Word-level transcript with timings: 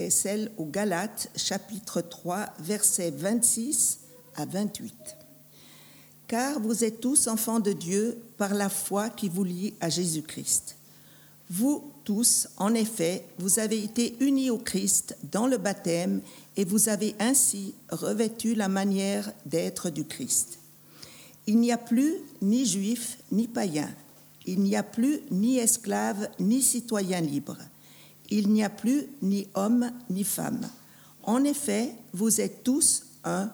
est 0.00 0.10
celle 0.10 0.50
aux 0.56 0.66
Galates 0.66 1.30
chapitre 1.36 2.00
3 2.00 2.54
versets 2.60 3.10
26 3.10 4.00
à 4.36 4.44
28. 4.44 4.94
Car 6.26 6.60
vous 6.60 6.84
êtes 6.84 7.00
tous 7.00 7.26
enfants 7.26 7.60
de 7.60 7.72
Dieu 7.72 8.18
par 8.36 8.54
la 8.54 8.68
foi 8.68 9.08
qui 9.10 9.28
vous 9.28 9.44
lie 9.44 9.74
à 9.80 9.88
Jésus-Christ. 9.88 10.76
Vous 11.50 11.92
tous, 12.04 12.48
en 12.58 12.74
effet, 12.74 13.24
vous 13.38 13.58
avez 13.58 13.82
été 13.82 14.16
unis 14.20 14.50
au 14.50 14.58
Christ 14.58 15.16
dans 15.30 15.46
le 15.46 15.56
baptême 15.56 16.20
et 16.56 16.64
vous 16.64 16.88
avez 16.88 17.14
ainsi 17.18 17.74
revêtu 17.90 18.54
la 18.54 18.68
manière 18.68 19.32
d'être 19.46 19.90
du 19.90 20.04
Christ. 20.04 20.58
Il 21.46 21.58
n'y 21.58 21.72
a 21.72 21.78
plus 21.78 22.16
ni 22.42 22.66
juif 22.66 23.18
ni 23.32 23.48
païen, 23.48 23.88
il 24.46 24.60
n'y 24.60 24.76
a 24.76 24.82
plus 24.82 25.20
ni 25.30 25.58
esclave 25.58 26.28
ni 26.38 26.60
citoyen 26.60 27.20
libre 27.20 27.56
il 28.30 28.50
n'y 28.50 28.62
a 28.62 28.70
plus 28.70 29.06
ni 29.22 29.48
homme 29.54 29.90
ni 30.10 30.24
femme. 30.24 30.68
En 31.22 31.44
effet, 31.44 31.94
vous 32.12 32.40
êtes 32.40 32.62
tous 32.64 33.04
un, 33.24 33.50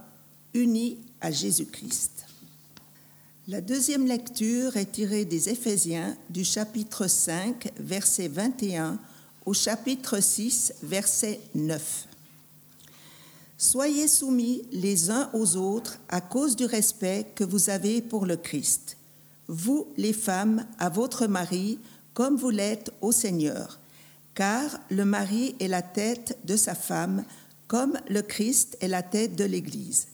unis 0.52 0.98
à 1.20 1.30
Jésus-Christ. 1.30 2.26
La 3.48 3.60
deuxième 3.60 4.06
lecture 4.06 4.76
est 4.76 4.92
tirée 4.92 5.24
des 5.24 5.50
Éphésiens 5.50 6.16
du 6.30 6.44
chapitre 6.44 7.08
5, 7.08 7.72
verset 7.78 8.28
21 8.28 8.98
au 9.44 9.52
chapitre 9.52 10.20
6, 10.20 10.74
verset 10.82 11.40
9. 11.54 12.08
Soyez 13.58 14.08
soumis 14.08 14.62
les 14.72 15.10
uns 15.10 15.30
aux 15.32 15.56
autres 15.56 15.98
à 16.08 16.20
cause 16.20 16.56
du 16.56 16.64
respect 16.64 17.26
que 17.34 17.44
vous 17.44 17.70
avez 17.70 18.00
pour 18.00 18.24
le 18.24 18.36
Christ. 18.36 18.96
Vous, 19.46 19.88
les 19.96 20.14
femmes, 20.14 20.66
à 20.78 20.88
votre 20.88 21.26
mari, 21.26 21.78
comme 22.14 22.36
vous 22.36 22.50
l'êtes 22.50 22.92
au 23.02 23.12
Seigneur 23.12 23.78
car 24.34 24.78
le 24.90 25.04
mari 25.04 25.54
est 25.60 25.68
la 25.68 25.82
tête 25.82 26.38
de 26.44 26.56
sa 26.56 26.74
femme, 26.74 27.24
comme 27.66 27.98
le 28.08 28.22
Christ 28.22 28.76
est 28.80 28.88
la 28.88 29.02
tête 29.02 29.36
de 29.36 29.44
l'Église. 29.44 30.08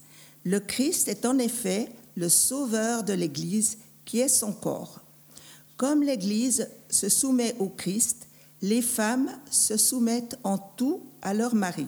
Le 0.45 0.61
Christ 0.61 1.09
est 1.09 1.27
en 1.27 1.39
effet 1.39 1.89
le 2.17 2.29
sauveur 2.29 3.03
de 3.03 3.13
l'Église, 3.13 3.79
qui 4.05 4.21
est 4.21 4.29
son 4.29 4.53
corps. 4.53 5.01
Comme 5.77 6.03
l'Église 6.03 6.69
se 6.89 7.09
soumet 7.09 7.55
au 7.59 7.69
Christ, 7.69 8.27
les 8.63 8.83
femmes 8.83 9.31
se 9.51 9.77
soumettent 9.77 10.39
en 10.45 10.59
tout 10.59 11.03
à 11.23 11.33
leur 11.33 11.55
mari. 11.55 11.87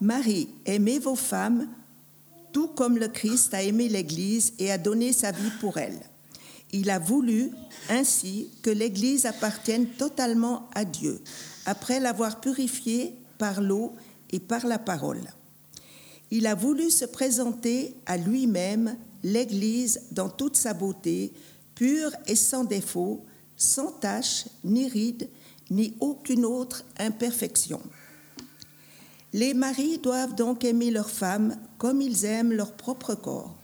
Marie, 0.00 0.48
aimez 0.64 1.00
vos 1.00 1.16
femmes, 1.16 1.68
tout 2.52 2.68
comme 2.68 2.98
le 2.98 3.08
Christ 3.08 3.52
a 3.54 3.62
aimé 3.62 3.88
l'Église 3.88 4.52
et 4.58 4.70
a 4.70 4.78
donné 4.78 5.12
sa 5.12 5.32
vie 5.32 5.50
pour 5.60 5.78
elle. 5.78 5.98
Il 6.72 6.90
a 6.90 6.98
voulu 6.98 7.50
ainsi 7.88 8.50
que 8.62 8.70
l'Église 8.70 9.26
appartienne 9.26 9.86
totalement 9.86 10.68
à 10.74 10.84
Dieu, 10.84 11.22
après 11.66 12.00
l'avoir 12.00 12.40
purifiée 12.40 13.14
par 13.38 13.60
l'eau 13.60 13.94
et 14.30 14.40
par 14.40 14.66
la 14.66 14.78
parole. 14.78 15.22
Il 16.30 16.46
a 16.46 16.54
voulu 16.54 16.90
se 16.90 17.06
présenter 17.06 17.94
à 18.04 18.18
lui-même 18.18 18.96
l'Église 19.24 20.02
dans 20.12 20.28
toute 20.28 20.56
sa 20.56 20.74
beauté, 20.74 21.32
pure 21.74 22.12
et 22.26 22.36
sans 22.36 22.64
défaut, 22.64 23.24
sans 23.56 23.92
tache, 23.92 24.44
ni 24.62 24.88
ride, 24.88 25.28
ni 25.70 25.94
aucune 26.00 26.44
autre 26.44 26.84
imperfection. 26.98 27.80
Les 29.32 29.54
maris 29.54 29.98
doivent 29.98 30.34
donc 30.34 30.64
aimer 30.64 30.90
leurs 30.90 31.10
femmes 31.10 31.56
comme 31.76 32.00
ils 32.00 32.24
aiment 32.24 32.52
leur 32.52 32.72
propre 32.72 33.14
corps. 33.14 33.57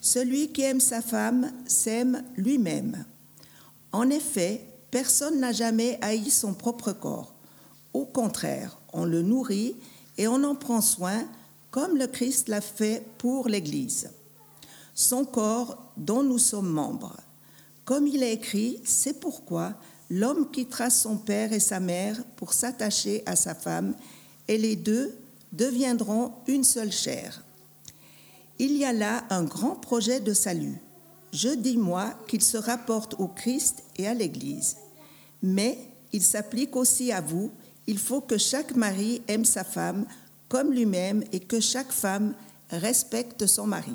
Celui 0.00 0.52
qui 0.52 0.62
aime 0.62 0.80
sa 0.80 1.02
femme 1.02 1.52
s'aime 1.66 2.22
lui-même. 2.36 3.04
En 3.92 4.10
effet, 4.10 4.64
personne 4.90 5.40
n'a 5.40 5.52
jamais 5.52 5.98
haï 6.00 6.30
son 6.30 6.54
propre 6.54 6.92
corps. 6.92 7.34
Au 7.92 8.04
contraire, 8.04 8.78
on 8.92 9.04
le 9.04 9.22
nourrit 9.22 9.76
et 10.16 10.28
on 10.28 10.42
en 10.44 10.54
prend 10.54 10.80
soin 10.80 11.24
comme 11.70 11.96
le 11.96 12.06
Christ 12.06 12.48
l'a 12.48 12.60
fait 12.60 13.04
pour 13.18 13.48
l'Église, 13.48 14.10
son 14.94 15.24
corps 15.24 15.92
dont 15.96 16.22
nous 16.22 16.38
sommes 16.38 16.70
membres. 16.70 17.16
Comme 17.84 18.06
il 18.06 18.22
est 18.22 18.32
écrit, 18.32 18.80
c'est 18.84 19.20
pourquoi 19.20 19.74
l'homme 20.10 20.50
quittera 20.50 20.90
son 20.90 21.16
père 21.16 21.52
et 21.52 21.60
sa 21.60 21.80
mère 21.80 22.22
pour 22.36 22.52
s'attacher 22.52 23.22
à 23.26 23.36
sa 23.36 23.54
femme, 23.54 23.94
et 24.46 24.58
les 24.58 24.76
deux 24.76 25.14
deviendront 25.52 26.32
une 26.46 26.64
seule 26.64 26.92
chair. 26.92 27.42
Il 28.58 28.76
y 28.76 28.84
a 28.84 28.92
là 28.92 29.24
un 29.30 29.44
grand 29.44 29.76
projet 29.76 30.18
de 30.18 30.32
salut. 30.34 30.80
Je 31.32 31.50
dis 31.50 31.76
moi 31.76 32.14
qu'il 32.26 32.42
se 32.42 32.56
rapporte 32.56 33.14
au 33.18 33.28
Christ 33.28 33.84
et 33.96 34.08
à 34.08 34.14
l'Église. 34.14 34.76
Mais 35.42 35.78
il 36.12 36.22
s'applique 36.22 36.74
aussi 36.74 37.12
à 37.12 37.20
vous. 37.20 37.52
Il 37.86 37.98
faut 37.98 38.20
que 38.20 38.36
chaque 38.36 38.74
mari 38.74 39.22
aime 39.28 39.44
sa 39.44 39.62
femme 39.62 40.06
comme 40.48 40.72
lui-même 40.72 41.22
et 41.32 41.40
que 41.40 41.60
chaque 41.60 41.92
femme 41.92 42.34
respecte 42.70 43.46
son 43.46 43.66
mari. 43.66 43.94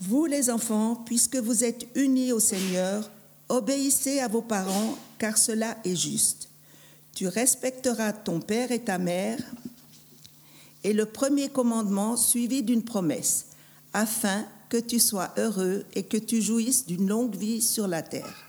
Vous 0.00 0.26
les 0.26 0.50
enfants, 0.50 0.96
puisque 0.96 1.36
vous 1.36 1.62
êtes 1.62 1.86
unis 1.94 2.32
au 2.32 2.40
Seigneur, 2.40 3.10
obéissez 3.48 4.18
à 4.20 4.28
vos 4.28 4.42
parents 4.42 4.96
car 5.18 5.36
cela 5.36 5.76
est 5.84 5.96
juste. 5.96 6.48
Tu 7.14 7.28
respecteras 7.28 8.14
ton 8.14 8.40
père 8.40 8.72
et 8.72 8.80
ta 8.80 8.98
mère 8.98 9.38
est 10.84 10.92
le 10.92 11.06
premier 11.06 11.48
commandement 11.48 12.16
suivi 12.16 12.62
d'une 12.62 12.84
promesse, 12.84 13.46
afin 13.92 14.44
que 14.68 14.76
tu 14.76 14.98
sois 14.98 15.30
heureux 15.36 15.84
et 15.94 16.04
que 16.04 16.16
tu 16.16 16.40
jouisses 16.40 16.86
d'une 16.86 17.08
longue 17.08 17.34
vie 17.34 17.60
sur 17.60 17.88
la 17.88 18.02
terre. 18.02 18.46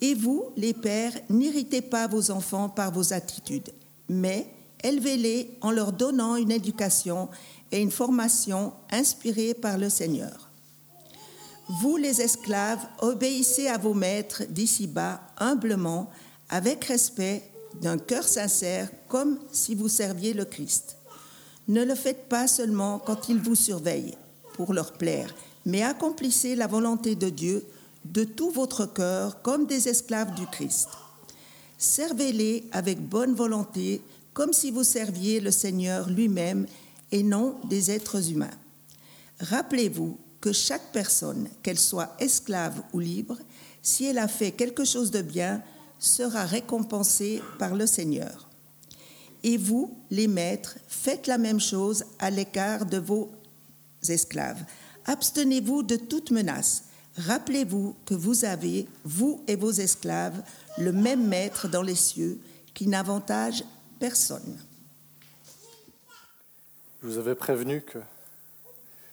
Et 0.00 0.14
vous, 0.14 0.46
les 0.56 0.72
pères, 0.72 1.12
n'irritez 1.28 1.82
pas 1.82 2.06
vos 2.06 2.30
enfants 2.30 2.68
par 2.68 2.92
vos 2.92 3.12
attitudes, 3.12 3.70
mais 4.08 4.46
élevez-les 4.82 5.58
en 5.60 5.72
leur 5.72 5.92
donnant 5.92 6.36
une 6.36 6.52
éducation 6.52 7.28
et 7.70 7.80
une 7.80 7.90
formation 7.90 8.72
inspirées 8.90 9.54
par 9.54 9.76
le 9.76 9.90
Seigneur. 9.90 10.50
Vous, 11.80 11.96
les 11.96 12.20
esclaves, 12.20 12.84
obéissez 13.00 13.68
à 13.68 13.78
vos 13.78 13.94
maîtres 13.94 14.44
d'ici-bas 14.48 15.20
humblement, 15.38 16.10
avec 16.48 16.84
respect, 16.86 17.44
d'un 17.80 17.98
cœur 17.98 18.24
sincère, 18.24 18.90
comme 19.06 19.38
si 19.52 19.74
vous 19.74 19.88
serviez 19.88 20.32
le 20.32 20.44
Christ. 20.44 20.96
Ne 21.68 21.84
le 21.84 21.94
faites 21.94 22.28
pas 22.28 22.48
seulement 22.48 22.98
quand 22.98 23.28
ils 23.28 23.40
vous 23.40 23.54
surveillent 23.54 24.16
pour 24.54 24.72
leur 24.72 24.92
plaire, 24.92 25.34
mais 25.64 25.82
accomplissez 25.82 26.56
la 26.56 26.66
volonté 26.66 27.14
de 27.14 27.28
Dieu 27.28 27.64
de 28.04 28.24
tout 28.24 28.50
votre 28.50 28.86
cœur 28.86 29.42
comme 29.42 29.66
des 29.66 29.88
esclaves 29.88 30.34
du 30.34 30.46
Christ. 30.46 30.88
Servez-les 31.78 32.64
avec 32.72 33.00
bonne 33.00 33.34
volonté, 33.34 34.02
comme 34.34 34.52
si 34.52 34.70
vous 34.70 34.84
serviez 34.84 35.40
le 35.40 35.50
Seigneur 35.50 36.08
lui-même 36.10 36.66
et 37.12 37.22
non 37.22 37.56
des 37.64 37.90
êtres 37.90 38.30
humains. 38.30 38.50
Rappelez-vous 39.40 40.18
que 40.40 40.52
chaque 40.52 40.92
personne, 40.92 41.48
qu'elle 41.62 41.78
soit 41.78 42.14
esclave 42.18 42.82
ou 42.92 42.98
libre, 42.98 43.38
si 43.82 44.04
elle 44.04 44.18
a 44.18 44.28
fait 44.28 44.52
quelque 44.52 44.84
chose 44.84 45.10
de 45.10 45.22
bien, 45.22 45.62
sera 45.98 46.44
récompensée 46.44 47.42
par 47.58 47.74
le 47.74 47.86
Seigneur. 47.86 48.49
Et 49.42 49.56
vous, 49.56 49.96
les 50.10 50.28
maîtres, 50.28 50.76
faites 50.88 51.26
la 51.26 51.38
même 51.38 51.60
chose 51.60 52.04
à 52.18 52.30
l'écart 52.30 52.86
de 52.86 52.98
vos 52.98 53.30
esclaves. 54.08 54.62
Abstenez-vous 55.06 55.82
de 55.82 55.96
toute 55.96 56.30
menace. 56.30 56.84
Rappelez-vous 57.16 57.96
que 58.06 58.14
vous 58.14 58.44
avez, 58.44 58.86
vous 59.04 59.42
et 59.48 59.56
vos 59.56 59.72
esclaves, 59.72 60.42
le 60.78 60.92
même 60.92 61.26
maître 61.26 61.68
dans 61.68 61.82
les 61.82 61.94
cieux 61.94 62.38
qui 62.74 62.86
n'avantage 62.86 63.64
personne. 63.98 64.58
Je 67.02 67.08
vous 67.08 67.18
avais 67.18 67.34
prévenu 67.34 67.82
que 67.82 67.98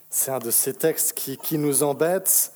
c'est 0.09 0.31
un 0.31 0.39
de 0.39 0.51
ces 0.51 0.74
textes 0.74 1.13
qui, 1.13 1.38
qui 1.38 1.57
nous 1.57 1.83
embêtent, 1.83 2.51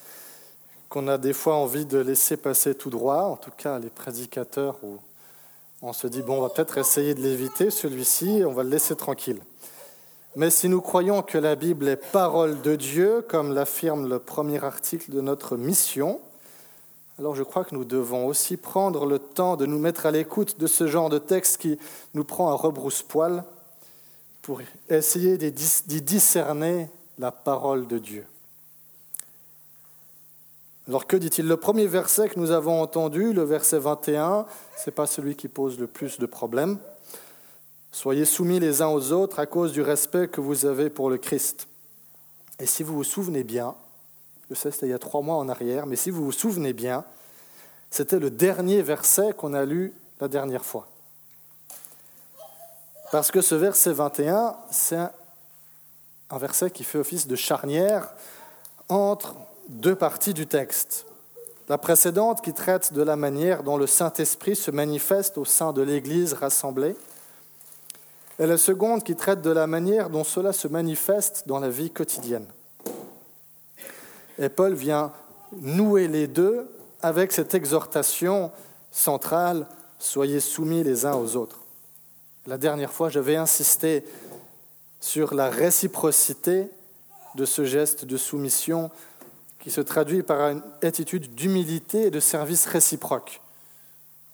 qu'on 0.89 1.07
a 1.07 1.18
des 1.18 1.33
fois 1.33 1.56
envie 1.56 1.85
de 1.85 1.97
laisser 1.97 2.38
passer 2.38 2.75
tout 2.75 2.89
droit, 2.89 3.23
en 3.23 3.38
tout 3.38 3.51
cas 3.51 3.79
les 3.79 3.89
prédicateurs 3.89 4.83
ou 4.83 5.00
on 5.81 5.94
se 5.94 6.07
dit, 6.07 6.22
bon, 6.22 6.38
on 6.38 6.42
va 6.42 6.50
peut-être 6.50 6.78
essayer 6.78 7.13
de 7.16 7.22
l'éviter, 7.22 7.72
celui-ci, 7.72 8.44
on 8.45 8.51
va 8.51 8.63
le 8.63 8.69
laisser 8.69 8.95
tranquille. 8.95 9.42
Mais 10.36 10.50
si 10.50 10.69
nous 10.69 10.80
croyons 10.80 11.24
que 11.24 11.38
la 11.38 11.56
Bible 11.56 11.88
est 11.88 11.98
parole 11.98 12.62
de 12.62 12.75
Dieu, 12.75 13.25
comme 13.28 13.54
l'affirme 13.54 14.07
le 14.07 14.19
premier 14.19 14.63
article 14.63 15.12
de 15.12 15.22
notre 15.22 15.57
mission, 15.57 16.22
Alors 17.19 17.36
je 17.36 17.44
crois 17.44 17.66
que 17.66 17.75
nous 17.75 17.86
devons 17.86 18.25
aussi 18.25 18.57
prendre 18.57 19.06
le 19.06 19.19
temps 19.19 19.56
de 19.56 19.68
nous 19.68 19.78
mettre 19.78 20.07
à 20.07 20.12
l'écoute 20.12 20.60
de 20.60 20.66
ce 20.66 20.88
genre 20.88 21.10
de 21.10 21.19
texte 21.19 21.57
qui 21.57 21.78
nous 22.16 22.24
prend 22.24 22.50
à 22.50 22.54
rebrousse-poil 22.54 23.44
pour 24.42 24.62
essayer 24.89 25.38
d'y 25.38 26.01
discerner 26.01 26.89
la 27.19 27.31
parole 27.31 27.86
de 27.86 28.00
Dieu. 28.00 28.25
Alors 30.88 31.06
que 31.06 31.16
dit-il? 31.16 31.48
Le 31.48 31.57
premier 31.57 31.86
verset 31.86 32.30
que 32.30 32.39
nous 32.39 32.51
avons 32.51 32.81
entendu, 32.81 33.33
le 33.33 33.44
verset 33.44 33.78
21, 33.78 34.45
ce 34.78 34.89
n'est 34.89 34.94
pas 34.94 35.06
celui 35.06 35.36
qui 35.36 35.48
pose 35.48 35.80
le 35.80 35.88
plus 35.88 36.18
de 36.18 36.25
problèmes. 36.25 36.80
Soyez 37.92 38.25
soumis 38.25 38.60
les 38.60 38.81
uns 38.81 38.88
aux 38.88 39.12
autres 39.12 39.39
à 39.39 39.45
cause 39.45 39.74
du 39.74 39.81
respect 39.81 40.28
que 40.28 40.42
vous 40.42 40.66
avez 40.66 40.89
pour 40.89 41.10
le 41.10 41.18
Christ. 41.18 41.68
Et 42.60 42.66
si 42.66 42.83
vous 42.83 42.95
vous 42.95 43.04
souvenez 43.04 43.44
bien, 43.44 43.75
je 44.50 44.56
sais 44.56 44.72
c'était 44.72 44.88
il 44.88 44.92
y 44.92 44.94
a 44.94 45.00
trois 45.00 45.22
mois 45.22 45.36
en 45.36 45.50
arrière, 45.50 45.86
mais 45.86 45.95
si 45.95 46.10
vous 46.10 46.25
vous 46.25 46.31
souvenez 46.31 46.74
bien, 46.74 47.04
c'était 47.89 48.19
le 48.19 48.31
dernier 48.31 48.81
verset 48.81 49.33
qu'on 49.33 49.54
a 49.54 49.66
lu 49.66 49.94
la 50.19 50.28
dernière 50.28 50.66
fois. 50.66 50.88
Parce 53.12 53.30
que 53.30 53.42
ce 53.42 53.56
verset 53.56 53.92
21, 53.92 54.56
c'est 54.72 54.98
un 56.30 56.38
verset 56.38 56.72
qui 56.72 56.83
fait 56.83 56.98
office 56.98 57.28
de 57.28 57.36
charnière 57.36 58.10
entre 58.88 59.36
deux 59.69 59.95
parties 59.95 60.33
du 60.33 60.47
texte. 60.47 61.05
La 61.69 61.77
précédente 61.77 62.41
qui 62.41 62.53
traite 62.53 62.93
de 62.93 63.01
la 63.01 63.15
manière 63.15 63.63
dont 63.63 63.77
le 63.77 63.87
Saint-Esprit 63.87 64.55
se 64.55 64.71
manifeste 64.71 65.37
au 65.37 65.45
sein 65.45 65.73
de 65.73 65.81
l'Église 65.81 66.33
rassemblée, 66.33 66.95
et 68.39 68.47
la 68.47 68.57
seconde 68.57 69.03
qui 69.03 69.15
traite 69.15 69.41
de 69.41 69.51
la 69.51 69.67
manière 69.67 70.09
dont 70.09 70.23
cela 70.23 70.51
se 70.51 70.67
manifeste 70.67 71.43
dans 71.47 71.59
la 71.59 71.69
vie 71.69 71.91
quotidienne. 71.91 72.47
Et 74.39 74.49
Paul 74.49 74.73
vient 74.73 75.11
nouer 75.53 76.07
les 76.07 76.27
deux 76.27 76.67
avec 77.01 77.31
cette 77.31 77.53
exhortation 77.53 78.51
centrale, 78.91 79.67
soyez 79.99 80.39
soumis 80.39 80.83
les 80.83 81.05
uns 81.05 81.15
aux 81.15 81.35
autres. 81.35 81.59
La 82.47 82.57
dernière 82.57 82.91
fois, 82.91 83.09
j'avais 83.09 83.35
insisté 83.35 84.03
sur 84.99 85.33
la 85.33 85.49
réciprocité 85.49 86.67
de 87.35 87.45
ce 87.45 87.63
geste 87.63 88.05
de 88.05 88.17
soumission 88.17 88.91
qui 89.61 89.71
se 89.71 89.79
traduit 89.79 90.23
par 90.23 90.41
une 90.49 90.61
attitude 90.81 91.33
d'humilité 91.35 92.07
et 92.07 92.11
de 92.11 92.19
service 92.19 92.65
réciproque. 92.65 93.41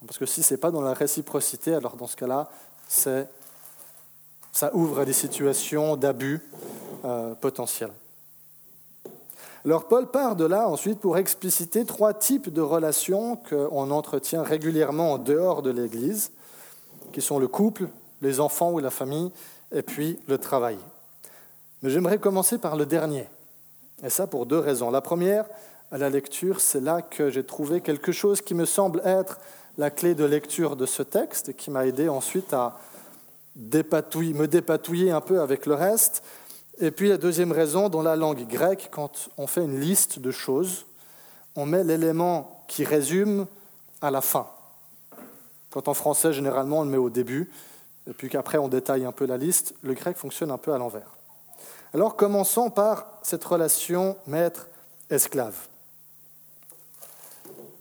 Parce 0.06 0.18
que 0.18 0.26
si 0.26 0.42
ce 0.42 0.54
n'est 0.54 0.58
pas 0.58 0.70
dans 0.70 0.80
la 0.80 0.94
réciprocité, 0.94 1.74
alors 1.74 1.96
dans 1.96 2.06
ce 2.06 2.16
cas-là, 2.16 2.48
ça 2.88 4.74
ouvre 4.74 5.00
à 5.00 5.04
des 5.04 5.12
situations 5.12 5.96
d'abus 5.96 6.40
euh, 7.04 7.34
potentiels. 7.34 7.92
Alors 9.64 9.86
Paul 9.86 10.06
part 10.06 10.34
de 10.34 10.46
là 10.46 10.68
ensuite 10.68 11.00
pour 11.00 11.18
expliciter 11.18 11.84
trois 11.84 12.14
types 12.14 12.50
de 12.50 12.62
relations 12.62 13.36
qu'on 13.36 13.90
entretient 13.90 14.42
régulièrement 14.42 15.12
en 15.12 15.18
dehors 15.18 15.62
de 15.62 15.70
l'Église, 15.70 16.30
qui 17.12 17.20
sont 17.20 17.38
le 17.38 17.48
couple, 17.48 17.88
les 18.22 18.40
enfants 18.40 18.70
ou 18.72 18.78
la 18.78 18.90
famille, 18.90 19.30
et 19.72 19.82
puis 19.82 20.18
le 20.26 20.38
travail. 20.38 20.78
Mais 21.82 21.90
j'aimerais 21.90 22.18
commencer 22.18 22.56
par 22.56 22.76
le 22.76 22.86
dernier, 22.86 23.26
et 24.02 24.10
ça 24.10 24.26
pour 24.26 24.46
deux 24.46 24.58
raisons. 24.58 24.90
La 24.90 25.00
première, 25.00 25.44
à 25.90 25.98
la 25.98 26.10
lecture, 26.10 26.60
c'est 26.60 26.80
là 26.80 27.02
que 27.02 27.30
j'ai 27.30 27.44
trouvé 27.44 27.80
quelque 27.80 28.12
chose 28.12 28.40
qui 28.40 28.54
me 28.54 28.64
semble 28.64 29.02
être 29.04 29.38
la 29.76 29.90
clé 29.90 30.14
de 30.14 30.24
lecture 30.24 30.76
de 30.76 30.86
ce 30.86 31.02
texte 31.02 31.50
et 31.50 31.54
qui 31.54 31.70
m'a 31.70 31.86
aidé 31.86 32.08
ensuite 32.08 32.52
à 32.52 32.78
me 33.56 34.46
dépatouiller 34.46 35.10
un 35.10 35.20
peu 35.20 35.40
avec 35.40 35.66
le 35.66 35.74
reste. 35.74 36.22
Et 36.80 36.90
puis 36.90 37.08
la 37.08 37.16
deuxième 37.16 37.52
raison, 37.52 37.88
dans 37.88 38.02
la 38.02 38.16
langue 38.16 38.46
grecque, 38.46 38.88
quand 38.90 39.30
on 39.36 39.46
fait 39.46 39.64
une 39.64 39.80
liste 39.80 40.18
de 40.18 40.30
choses, 40.30 40.86
on 41.56 41.66
met 41.66 41.82
l'élément 41.82 42.64
qui 42.68 42.84
résume 42.84 43.46
à 44.00 44.10
la 44.10 44.20
fin. 44.20 44.46
Quand 45.70 45.88
en 45.88 45.94
français, 45.94 46.32
généralement, 46.32 46.80
on 46.80 46.84
le 46.84 46.90
met 46.90 46.96
au 46.96 47.10
début, 47.10 47.50
et 48.08 48.12
puis 48.12 48.28
qu'après 48.28 48.58
on 48.58 48.68
détaille 48.68 49.04
un 49.04 49.12
peu 49.12 49.26
la 49.26 49.36
liste, 49.36 49.74
le 49.82 49.94
grec 49.94 50.16
fonctionne 50.16 50.50
un 50.50 50.58
peu 50.58 50.72
à 50.72 50.78
l'envers. 50.78 51.17
Alors 51.94 52.16
commençons 52.16 52.68
par 52.68 53.06
cette 53.22 53.44
relation 53.44 54.16
maître-esclave. 54.26 55.56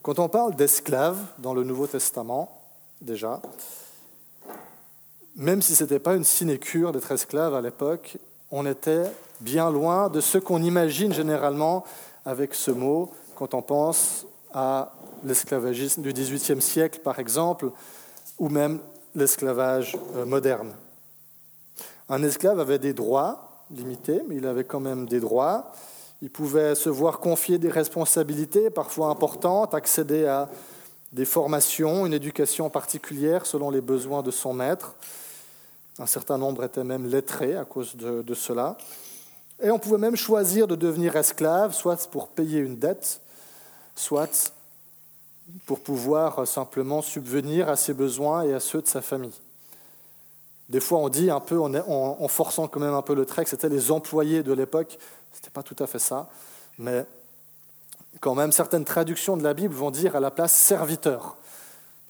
Quand 0.02 0.20
on 0.20 0.30
parle 0.30 0.56
d'esclave 0.56 1.18
dans 1.40 1.54
le 1.54 1.66
Nouveau 1.66 1.88
Testament, 1.88 2.62
déjà, 3.02 3.42
même 5.36 5.62
si 5.62 5.76
ce 5.76 5.84
n'était 5.84 6.00
pas 6.00 6.16
une 6.16 6.24
sinécure 6.24 6.94
d'être 6.94 7.12
esclave 7.12 7.54
à 7.54 7.60
l'époque, 7.60 8.18
on 8.50 8.66
était 8.66 9.12
bien 9.42 9.70
loin 9.70 10.08
de 10.10 10.22
ce 10.22 10.38
qu'on 10.38 10.64
imagine 10.64 11.12
généralement 11.12 11.84
avec 12.24 12.54
ce 12.54 12.72
mot 12.72 13.12
quand 13.36 13.54
on 13.54 13.62
pense 13.62 14.26
à 14.54 14.94
l'esclavagisme 15.26 16.02
du 16.02 16.14
XVIIIe 16.14 16.62
siècle, 16.62 17.02
par 17.04 17.20
exemple, 17.20 17.72
ou 18.40 18.48
même 18.48 18.80
l'esclavage 19.16 19.98
euh, 20.16 20.26
moderne. 20.26 20.74
Un 22.08 22.24
esclave 22.24 22.62
avait 22.62 22.80
des 22.80 22.94
droits 22.94 23.47
limités, 23.72 24.22
mais 24.28 24.36
il 24.36 24.48
avait 24.48 24.64
quand 24.64 24.80
même 24.80 25.08
des 25.08 25.20
droits. 25.20 25.72
Il 26.22 26.30
pouvait 26.30 26.76
se 26.76 26.90
voir 26.90 27.20
confier 27.20 27.58
des 27.58 27.70
responsabilités 27.70 28.70
parfois 28.70 29.10
importantes, 29.10 29.74
accéder 29.74 30.26
à 30.26 30.50
des 31.14 31.26
formations, 31.26 32.06
une 32.06 32.14
éducation 32.14 32.70
particulière 32.70 33.46
selon 33.46 33.70
les 33.70 33.82
besoins 33.82 34.24
de 34.24 34.32
son 34.32 34.54
maître. 34.54 34.96
Un 36.00 36.06
certain 36.06 36.38
nombre 36.38 36.64
étaient 36.64 36.84
même 36.84 37.08
lettrés 37.08 37.56
à 37.56 37.66
cause 37.66 37.96
de, 37.96 38.34
cela. 38.34 38.78
Et 39.62 39.72
on 39.72 39.80
pouvait 39.80 39.98
même 39.98 40.16
choisir 40.16 40.68
de 40.68 40.76
devenir 40.76 41.16
esclave, 41.16 41.74
soit 41.74 42.08
pour 42.10 42.28
payer 42.28 42.60
une 42.60 42.78
dette, 42.78 43.22
soit 43.96 44.54
pour 45.66 45.80
pouvoir 45.80 46.48
simplement 46.48 47.02
subvenir 47.02 47.70
à 47.70 47.76
ses 47.76 47.94
besoins 47.94 48.44
et 48.44 48.54
à 48.54 48.60
ceux 48.60 48.82
de 48.82 48.88
sa 48.88 49.02
famille. 49.02 49.34
Des 50.70 50.80
fois, 50.80 51.00
on 51.00 51.10
dit 51.10 51.30
un 51.30 51.40
peu, 51.40 51.60
en, 51.60 52.28
forçant 52.28 52.68
quand 52.68 52.80
même 52.80 52.94
un 52.94 53.02
peu 53.02 53.16
le 53.16 53.26
trait, 53.26 53.44
que 53.44 53.50
c'était 53.50 53.70
les 53.70 53.92
employés 53.92 54.44
de 54.44 54.52
l'époque. 54.52 54.98
Ce 55.32 55.38
n'était 55.38 55.50
pas 55.50 55.64
tout 55.64 55.76
à 55.80 55.88
fait 55.88 56.00
ça, 56.00 56.30
mais 56.78 57.06
quand 58.20 58.36
même, 58.36 58.52
certaines 58.52 58.84
traductions 58.84 59.38
de 59.38 59.44
la 59.44 59.54
Bible 59.54 59.74
vont 59.74 59.92
dire 59.92 60.16
à 60.16 60.20
la 60.20 60.32
place 60.32 60.54
serviteur. 60.54 61.38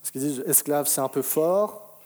Parce 0.02 0.12
qu'ils 0.12 0.22
disent 0.22 0.44
esclave, 0.48 0.88
c'est 0.88 1.02
un 1.02 1.10
peu 1.10 1.22
fort, 1.22 2.00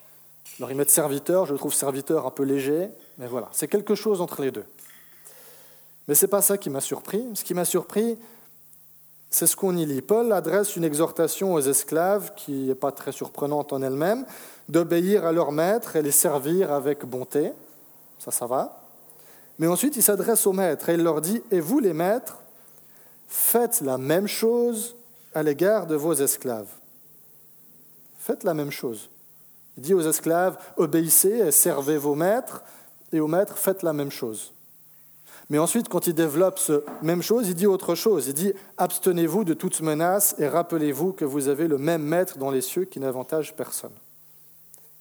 alors 0.57 0.71
ils 0.71 0.75
mettent 0.75 0.89
serviteur, 0.89 1.45
je 1.45 1.55
trouve 1.55 1.73
serviteur 1.73 2.25
un 2.25 2.31
peu 2.31 2.43
léger, 2.43 2.89
mais 3.17 3.27
voilà, 3.27 3.47
c'est 3.51 3.67
quelque 3.67 3.95
chose 3.95 4.21
entre 4.21 4.41
les 4.41 4.51
deux. 4.51 4.65
Mais 6.07 6.15
ce 6.15 6.25
n'est 6.25 6.29
pas 6.29 6.41
ça 6.41 6.57
qui 6.57 6.69
m'a 6.69 6.81
surpris. 6.81 7.23
Ce 7.35 7.43
qui 7.43 7.53
m'a 7.53 7.65
surpris, 7.65 8.17
c'est 9.31 9.47
ce 9.47 9.55
qu'on 9.55 9.77
y 9.77 9.85
lit. 9.85 10.01
Paul 10.01 10.33
adresse 10.33 10.75
une 10.75 10.83
exhortation 10.83 11.53
aux 11.53 11.61
esclaves, 11.61 12.33
qui 12.35 12.67
n'est 12.67 12.75
pas 12.75 12.91
très 12.91 13.13
surprenante 13.13 13.71
en 13.71 13.81
elle-même, 13.81 14.25
d'obéir 14.67 15.25
à 15.25 15.31
leur 15.31 15.53
maître 15.53 15.95
et 15.95 16.01
les 16.01 16.11
servir 16.11 16.71
avec 16.71 17.05
bonté. 17.05 17.53
Ça, 18.19 18.29
ça 18.29 18.45
va. 18.45 18.83
Mais 19.57 19.67
ensuite, 19.67 19.95
il 19.95 20.03
s'adresse 20.03 20.45
aux 20.45 20.51
maîtres 20.51 20.89
et 20.89 20.95
il 20.95 21.03
leur 21.03 21.21
dit, 21.21 21.41
et 21.49 21.61
vous 21.61 21.79
les 21.79 21.93
maîtres, 21.93 22.39
faites 23.29 23.79
la 23.79 23.97
même 23.97 24.27
chose 24.27 24.95
à 25.33 25.43
l'égard 25.43 25.87
de 25.87 25.95
vos 25.95 26.13
esclaves. 26.13 26.69
Faites 28.19 28.43
la 28.43 28.53
même 28.53 28.71
chose. 28.71 29.09
Il 29.77 29.83
dit 29.83 29.93
aux 29.93 30.01
esclaves, 30.01 30.57
obéissez 30.75 31.29
et 31.29 31.51
servez 31.51 31.97
vos 31.97 32.15
maîtres, 32.15 32.63
et 33.13 33.21
aux 33.21 33.27
maîtres, 33.27 33.57
faites 33.57 33.81
la 33.81 33.93
même 33.93 34.11
chose. 34.11 34.53
Mais 35.51 35.57
ensuite, 35.57 35.89
quand 35.89 36.07
il 36.07 36.13
développe 36.13 36.59
ce 36.59 36.81
même 37.01 37.21
chose, 37.21 37.49
il 37.49 37.55
dit 37.55 37.67
autre 37.67 37.93
chose. 37.93 38.27
Il 38.27 38.33
dit, 38.33 38.53
abstenez-vous 38.77 39.43
de 39.43 39.53
toute 39.53 39.81
menace 39.81 40.33
et 40.37 40.47
rappelez-vous 40.47 41.11
que 41.11 41.25
vous 41.25 41.49
avez 41.49 41.67
le 41.67 41.77
même 41.77 42.03
maître 42.03 42.37
dans 42.37 42.51
les 42.51 42.61
cieux 42.61 42.85
qui 42.85 43.01
n'avantage 43.01 43.53
personne. 43.53 43.91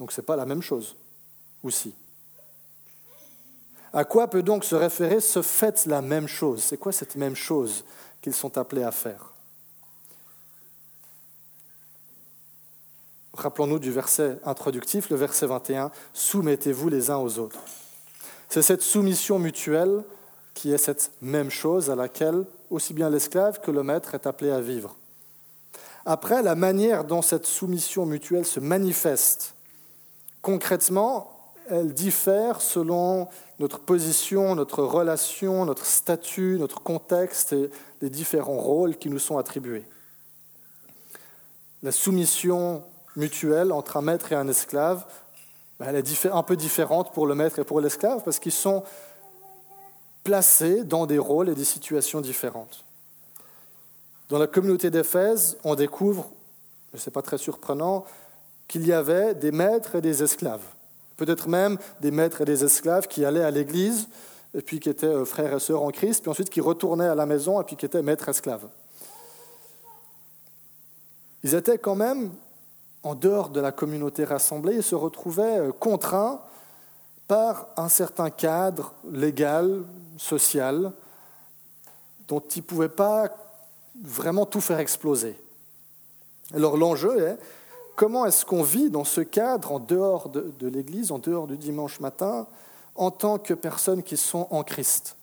Donc 0.00 0.11
ce 0.11 0.21
n'est 0.21 0.25
pas 0.25 0.35
la 0.35 0.47
même 0.47 0.61
chose, 0.61 0.97
aussi. 1.62 1.95
À 3.92 4.04
quoi 4.04 4.26
peut 4.26 4.42
donc 4.42 4.64
se 4.64 4.75
référer 4.75 5.21
ce 5.21 5.40
faites 5.40 5.87
la 5.87 6.02
même 6.02 6.26
chose? 6.26 6.64
C'est 6.64 6.78
quoi 6.78 6.90
cette 6.90 7.14
même 7.14 7.37
chose 7.37 7.85
qu'ils 8.21 8.35
sont 8.35 8.59
appelés 8.59 8.83
à 8.83 8.90
faire? 8.90 9.30
Rappelons-nous 13.35 13.78
du 13.78 13.92
verset 13.92 14.40
introductif, 14.45 15.11
le 15.11 15.16
verset 15.16 15.47
21, 15.47 15.92
Soumettez-vous 16.12 16.88
les 16.88 17.09
uns 17.09 17.19
aux 17.19 17.38
autres. 17.38 17.61
C'est 18.49 18.62
cette 18.62 18.83
soumission 18.83 19.38
mutuelle 19.38 20.02
qui 20.61 20.75
est 20.75 20.79
cette 20.79 21.12
même 21.23 21.49
chose 21.49 21.88
à 21.88 21.95
laquelle 21.95 22.45
aussi 22.69 22.93
bien 22.93 23.09
l'esclave 23.09 23.61
que 23.61 23.71
le 23.71 23.83
maître 23.83 24.14
est 24.14 24.26
appelé 24.26 24.50
à 24.50 24.61
vivre. 24.61 24.95
Après, 26.05 26.43
la 26.43 26.55
manière 26.55 27.05
dont 27.05 27.23
cette 27.23 27.47
soumission 27.47 28.05
mutuelle 28.05 28.45
se 28.45 28.61
manifeste 28.61 29.55
concrètement, 30.43 31.55
elle 31.71 31.95
diffère 31.95 32.61
selon 32.61 33.29
notre 33.59 33.79
position, 33.79 34.55
notre 34.55 34.83
relation, 34.83 35.64
notre 35.64 35.87
statut, 35.87 36.59
notre 36.59 36.83
contexte 36.83 37.55
et 37.55 37.71
les 38.02 38.11
différents 38.11 38.59
rôles 38.59 38.99
qui 38.99 39.09
nous 39.09 39.19
sont 39.19 39.38
attribués. 39.38 39.87
La 41.83 41.90
soumission 41.90 42.85
mutuelle 43.17 43.73
entre 43.73 43.97
un 43.97 44.02
maître 44.02 44.31
et 44.33 44.37
un 44.37 44.49
esclave, 44.49 45.07
ben, 45.79 45.87
elle 45.88 45.97
est 45.97 46.26
un 46.26 46.43
peu 46.43 46.57
différente 46.57 47.14
pour 47.14 47.26
le 47.26 47.35
maître 47.35 47.59
et 47.61 47.64
pour 47.64 47.81
l'esclave 47.81 48.23
parce 48.23 48.38
qu'ils 48.38 48.52
sont 48.52 48.85
placés 50.30 50.84
dans 50.84 51.06
des 51.06 51.18
rôles 51.18 51.49
et 51.49 51.56
des 51.56 51.64
situations 51.64 52.20
différentes. 52.20 52.84
Dans 54.28 54.38
la 54.38 54.46
communauté 54.46 54.88
d'Éphèse, 54.88 55.56
on 55.64 55.75
découvre, 55.75 56.30
ce 56.94 57.10
n'est 57.10 57.12
pas 57.12 57.20
très 57.20 57.37
surprenant, 57.37 58.04
qu'il 58.68 58.87
y 58.87 58.92
avait 58.92 59.34
des 59.34 59.50
maîtres 59.50 59.96
et 59.96 60.00
des 60.00 60.22
esclaves. 60.22 60.62
Peut-être 61.16 61.49
même 61.49 61.78
des 62.00 62.12
maîtres 62.12 62.42
et 62.42 62.44
des 62.44 62.62
esclaves 62.62 63.08
qui 63.08 63.25
allaient 63.25 63.42
à 63.42 63.50
l'église, 63.50 64.06
et 64.54 64.62
puis 64.62 64.78
qui 64.78 64.88
étaient 64.88 65.06
euh, 65.08 65.25
frères 65.25 65.52
et 65.52 65.58
sœurs 65.58 65.82
en 65.82 65.90
Christ, 65.90 66.20
puis 66.20 66.30
ensuite 66.30 66.49
qui 66.49 66.60
retournaient 66.60 67.08
à 67.08 67.16
la 67.16 67.26
maison, 67.26 67.60
et 67.60 67.64
puis 67.64 67.75
qui 67.75 67.87
étaient 67.87 68.00
maîtres 68.00 68.28
esclaves. 68.28 68.68
Ils 71.42 71.56
étaient 71.56 71.78
quand 71.78 71.96
même 71.96 72.30
en 73.02 73.16
dehors 73.16 73.49
de 73.49 73.60
la 73.60 73.72
communauté 73.72 74.22
rassemblée 74.22 74.76
et 74.76 74.82
se 74.82 74.94
retrouvaient 74.94 75.58
euh, 75.58 75.72
contraints 75.72 76.40
par 77.30 77.68
un 77.76 77.88
certain 77.88 78.28
cadre 78.28 78.92
légal, 79.08 79.84
social, 80.18 80.90
dont 82.26 82.40
ils 82.56 82.58
ne 82.58 82.64
pouvaient 82.64 82.88
pas 82.88 83.28
vraiment 84.02 84.46
tout 84.46 84.60
faire 84.60 84.80
exploser. 84.80 85.38
Alors 86.52 86.76
l'enjeu 86.76 87.28
est 87.28 87.38
comment 87.94 88.26
est-ce 88.26 88.44
qu'on 88.44 88.64
vit 88.64 88.90
dans 88.90 89.04
ce 89.04 89.20
cadre 89.20 89.70
en 89.70 89.78
dehors 89.78 90.28
de, 90.28 90.52
de 90.58 90.66
l'Église, 90.66 91.12
en 91.12 91.20
dehors 91.20 91.46
du 91.46 91.56
dimanche 91.56 92.00
matin, 92.00 92.49
en 92.96 93.12
tant 93.12 93.38
que 93.38 93.54
personnes 93.54 94.02
qui 94.02 94.16
sont 94.16 94.49
en 94.50 94.64
Christ? 94.64 95.14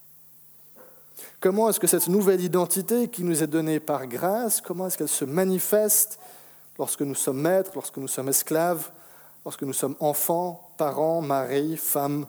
Comment 1.41 1.69
est-ce 1.69 1.81
que 1.81 1.87
cette 1.87 2.07
nouvelle 2.07 2.39
identité 2.39 3.09
qui 3.09 3.25
nous 3.25 3.43
est 3.43 3.47
donnée 3.47 3.81
par 3.81 4.07
grâce, 4.07 4.61
comment 4.61 4.87
est-ce 4.87 4.97
qu'elle 4.97 5.09
se 5.09 5.25
manifeste 5.25 6.19
lorsque 6.79 7.01
nous 7.01 7.15
sommes 7.15 7.41
maîtres, 7.41 7.71
lorsque 7.75 7.97
nous 7.97 8.07
sommes 8.07 8.29
esclaves, 8.29 8.91
lorsque 9.45 9.63
nous 9.63 9.73
sommes 9.73 9.95
enfants, 9.99 10.69
parents, 10.77 11.21
maris, 11.21 11.77
femmes, 11.77 12.25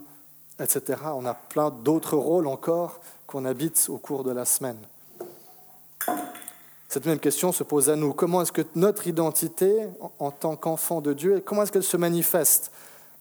etc. 0.61 1.01
On 1.15 1.27
a 1.27 1.35
plein 1.35 1.71
d'autres 1.71 2.17
rôles 2.17 2.47
encore 2.47 3.01
qu'on 3.27 3.45
habite 3.45 3.87
au 3.89 3.99
cours 3.99 4.25
de 4.25 4.33
la 4.33 4.45
semaine. 4.45 4.79
Cette 6.89 7.05
même 7.05 7.19
question 7.19 7.53
se 7.53 7.63
pose 7.63 7.91
à 7.91 7.97
nous. 7.97 8.15
Comment 8.15 8.43
est-ce 8.43 8.53
que 8.53 8.63
notre 8.75 9.07
identité 9.07 9.87
en 10.19 10.31
tant 10.31 10.57
qu'enfant 10.57 11.03
de 11.03 11.13
Dieu, 11.13 11.43
comment 11.45 11.63
est-ce 11.63 11.73
qu'elle 11.73 11.83
se 11.83 11.99
manifeste 11.99 12.73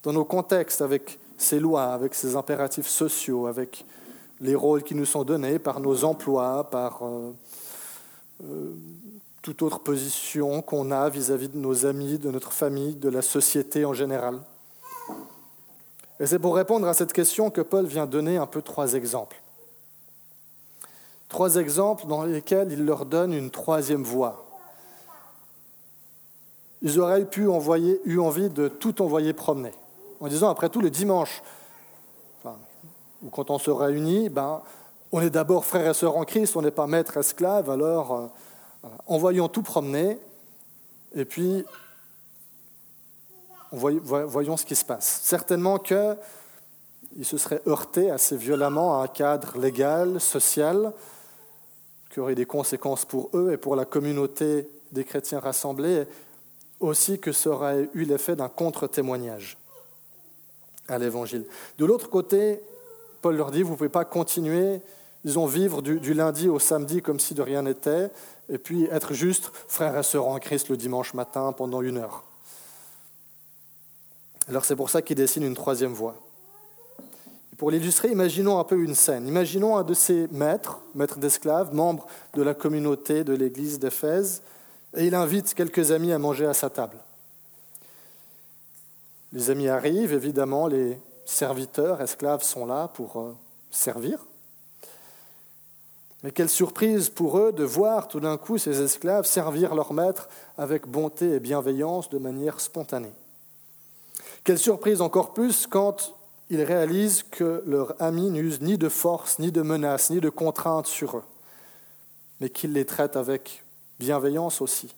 dans 0.03 0.13
nos 0.13 0.23
contextes 0.23 0.81
avec 0.81 1.19
ses 1.37 1.59
lois, 1.59 1.93
avec 1.93 2.15
ses 2.15 2.37
impératifs 2.37 2.87
sociaux, 2.87 3.45
avec 3.45 3.85
les 4.39 4.55
rôles 4.55 4.83
qui 4.83 4.95
nous 4.95 5.05
sont 5.05 5.23
donnés 5.23 5.59
par 5.59 5.81
nos 5.81 6.05
emplois, 6.05 6.69
par 6.69 7.03
euh, 7.03 7.33
euh, 8.43 8.73
toute 9.47 9.61
autre 9.61 9.79
position 9.79 10.61
qu'on 10.61 10.91
a 10.91 11.07
vis-à-vis 11.07 11.47
de 11.47 11.57
nos 11.57 11.85
amis, 11.85 12.17
de 12.17 12.29
notre 12.29 12.51
famille, 12.51 12.95
de 12.95 13.07
la 13.07 13.21
société 13.21 13.85
en 13.85 13.93
général. 13.93 14.41
Et 16.19 16.25
c'est 16.25 16.37
pour 16.37 16.53
répondre 16.53 16.85
à 16.85 16.93
cette 16.93 17.13
question 17.13 17.49
que 17.49 17.61
Paul 17.61 17.85
vient 17.85 18.07
donner 18.07 18.35
un 18.35 18.45
peu 18.45 18.61
trois 18.61 18.95
exemples. 18.95 19.41
Trois 21.29 21.55
exemples 21.55 22.07
dans 22.07 22.23
lesquels 22.23 22.73
il 22.73 22.83
leur 22.83 23.05
donne 23.05 23.31
une 23.31 23.49
troisième 23.49 24.03
voie. 24.03 24.49
Ils 26.81 26.99
auraient 26.99 27.23
pu 27.23 27.47
envoyer, 27.47 28.01
eu 28.03 28.19
envie 28.19 28.49
de 28.49 28.67
tout 28.67 29.01
envoyer 29.01 29.31
promener, 29.31 29.71
en 30.19 30.27
disant, 30.27 30.49
après 30.49 30.67
tout, 30.67 30.81
le 30.81 30.89
dimanche, 30.89 31.41
ou 32.43 33.29
quand 33.29 33.49
on 33.49 33.59
se 33.59 33.71
réunit, 33.71 34.27
ben, 34.27 34.61
on 35.13 35.21
est 35.21 35.29
d'abord 35.29 35.63
frères 35.63 35.89
et 35.89 35.93
sœurs 35.93 36.17
en 36.17 36.25
Christ, 36.25 36.57
on 36.57 36.61
n'est 36.61 36.69
pas 36.69 36.85
maître 36.85 37.15
esclave, 37.15 37.69
alors 37.69 38.29
euh, 38.87 38.97
envoyons 39.07 39.47
tout 39.47 39.61
promener, 39.61 40.17
et 41.15 41.25
puis 41.25 41.65
voyons 43.71 44.57
ce 44.57 44.65
qui 44.65 44.75
se 44.75 44.85
passe. 44.85 45.19
Certainement 45.23 45.77
qu'ils 45.77 46.15
se 47.23 47.37
seraient 47.37 47.61
heurtés 47.67 48.09
assez 48.09 48.37
violemment 48.37 48.99
à 48.99 49.03
un 49.03 49.07
cadre 49.07 49.57
légal, 49.57 50.21
social, 50.21 50.93
qui 52.09 52.19
aurait 52.19 52.35
des 52.35 52.45
conséquences 52.45 53.05
pour 53.05 53.29
eux 53.33 53.51
et 53.51 53.57
pour 53.57 53.75
la 53.75 53.85
communauté 53.85 54.69
des 54.91 55.03
chrétiens 55.03 55.39
rassemblés, 55.39 56.05
aussi 56.79 57.19
que 57.19 57.31
ça 57.31 57.49
aurait 57.49 57.89
eu 57.93 58.05
l'effet 58.05 58.35
d'un 58.35 58.49
contre-témoignage 58.49 59.57
à 60.87 60.97
l'Évangile. 60.97 61.45
De 61.77 61.85
l'autre 61.85 62.09
côté, 62.09 62.61
Paul 63.21 63.35
leur 63.35 63.51
dit, 63.51 63.63
vous 63.63 63.71
ne 63.71 63.77
pouvez 63.77 63.89
pas 63.89 64.05
continuer, 64.05 64.79
disons, 65.27 65.45
vivre 65.45 65.81
du, 65.81 66.13
lundi 66.13 66.47
au 66.47 66.57
samedi 66.57 67.01
comme 67.01 67.19
si 67.19 67.33
de 67.33 67.41
rien 67.41 67.63
n'était, 67.63 68.09
et 68.49 68.57
puis 68.57 68.85
être 68.85 69.13
juste 69.13 69.51
frère 69.67 69.97
et 69.97 70.03
sœur 70.03 70.25
en 70.25 70.39
Christ 70.39 70.69
le 70.69 70.77
dimanche 70.77 71.13
matin 71.13 71.51
pendant 71.51 71.81
une 71.81 71.97
heure. 71.97 72.23
Alors 74.47 74.63
c'est 74.63 74.77
pour 74.77 74.89
ça 74.89 75.01
qu'il 75.01 75.17
dessine 75.17 75.43
une 75.43 75.53
troisième 75.53 75.91
voie. 75.91 76.15
Pour 77.57 77.71
l'illustrer, 77.71 78.09
imaginons 78.09 78.57
un 78.57 78.63
peu 78.63 78.81
une 78.81 78.95
scène. 78.95 79.27
Imaginons 79.27 79.75
un 79.75 79.83
de 79.83 79.93
ces 79.93 80.27
maîtres, 80.31 80.79
maîtres 80.95 81.17
d'esclaves, 81.17 81.73
membre 81.73 82.07
de 82.33 82.41
la 82.41 82.53
communauté 82.53 83.25
de 83.25 83.33
l'église 83.33 83.79
d'Éphèse, 83.79 84.43
et 84.95 85.07
il 85.07 85.15
invite 85.15 85.53
quelques 85.55 85.91
amis 85.91 86.13
à 86.13 86.19
manger 86.19 86.45
à 86.45 86.53
sa 86.53 86.69
table. 86.69 86.97
Les 89.33 89.49
amis 89.49 89.67
arrivent, 89.67 90.13
évidemment, 90.13 90.67
les 90.67 90.97
serviteurs, 91.25 92.01
esclaves 92.01 92.43
sont 92.43 92.65
là 92.65 92.87
pour 92.87 93.19
euh, 93.19 93.35
servir. 93.71 94.25
Mais 96.23 96.31
quelle 96.31 96.49
surprise 96.49 97.09
pour 97.09 97.37
eux 97.37 97.51
de 97.51 97.63
voir 97.63 98.07
tout 98.07 98.19
d'un 98.19 98.37
coup 98.37 98.57
ces 98.57 98.81
esclaves 98.81 99.25
servir 99.25 99.75
leur 99.75 99.93
maître 99.93 100.29
avec 100.57 100.87
bonté 100.87 101.33
et 101.33 101.39
bienveillance 101.39 102.09
de 102.09 102.17
manière 102.17 102.59
spontanée. 102.59 103.13
Quelle 104.43 104.57
surprise 104.57 105.01
encore 105.01 105.33
plus 105.33 105.67
quand 105.67 106.15
ils 106.49 106.63
réalisent 106.63 107.23
que 107.23 107.63
leur 107.67 108.01
ami 108.01 108.31
n'use 108.31 108.61
ni 108.61 108.77
de 108.77 108.89
force, 108.89 109.37
ni 109.39 109.51
de 109.51 109.61
menace, 109.61 110.09
ni 110.09 110.21
de 110.21 110.29
contrainte 110.29 110.87
sur 110.87 111.17
eux, 111.17 111.23
mais 112.39 112.49
qu'ils 112.49 112.73
les 112.73 112.85
traitent 112.85 113.17
avec 113.17 113.63
bienveillance 113.99 114.61
aussi. 114.61 114.95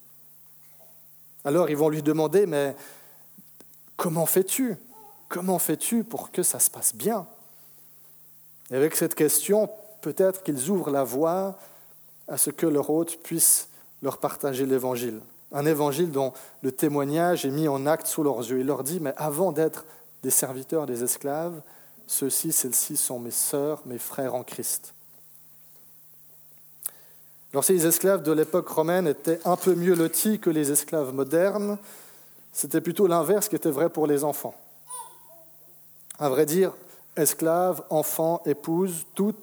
Alors 1.43 1.69
ils 1.69 1.77
vont 1.77 1.89
lui 1.89 2.03
demander, 2.03 2.45
mais 2.45 2.75
comment 3.97 4.25
fais-tu? 4.25 4.77
Comment 5.27 5.59
fais-tu 5.59 6.03
pour 6.03 6.31
que 6.31 6.43
ça 6.43 6.59
se 6.59 6.69
passe 6.69 6.95
bien? 6.95 7.27
Et 8.71 8.75
avec 8.75 8.95
cette 8.95 9.15
question, 9.15 9.69
peut-être 10.01 10.43
qu'ils 10.43 10.69
ouvrent 10.69 10.91
la 10.91 11.03
voie 11.03 11.57
à 12.27 12.37
ce 12.37 12.49
que 12.49 12.65
leur 12.65 12.89
hôte 12.89 13.19
puisse 13.23 13.69
leur 14.01 14.17
partager 14.17 14.65
l'Évangile 14.65 15.19
un 15.51 15.65
évangile 15.65 16.11
dont 16.11 16.33
le 16.61 16.71
témoignage 16.71 17.45
est 17.45 17.49
mis 17.49 17.67
en 17.67 17.85
acte 17.85 18.07
sous 18.07 18.23
leurs 18.23 18.39
yeux. 18.39 18.59
Il 18.59 18.67
leur 18.67 18.83
dit, 18.83 18.99
mais 18.99 19.13
avant 19.17 19.51
d'être 19.51 19.85
des 20.23 20.29
serviteurs, 20.29 20.85
des 20.85 21.03
esclaves, 21.03 21.61
ceux-ci, 22.07 22.51
celles-ci 22.51 22.97
sont 22.97 23.19
mes 23.19 23.31
sœurs, 23.31 23.81
mes 23.85 23.97
frères 23.97 24.35
en 24.35 24.43
Christ. 24.43 24.93
Alors 27.51 27.63
les 27.67 27.87
esclaves 27.87 28.21
de 28.21 28.31
l'époque 28.31 28.67
romaine 28.67 29.07
étaient 29.07 29.39
un 29.43 29.55
peu 29.55 29.73
mieux 29.73 29.95
lotis 29.95 30.39
que 30.39 30.51
les 30.51 30.71
esclaves 30.71 31.13
modernes, 31.13 31.79
c'était 32.51 32.81
plutôt 32.81 33.07
l'inverse 33.07 33.47
qui 33.47 33.55
était 33.55 33.71
vrai 33.71 33.89
pour 33.89 34.05
les 34.05 34.23
enfants. 34.23 34.55
À 36.19 36.29
vrai 36.29 36.45
dire, 36.45 36.73
esclaves, 37.15 37.81
enfants, 37.89 38.41
épouses, 38.45 39.05
toutes 39.15 39.39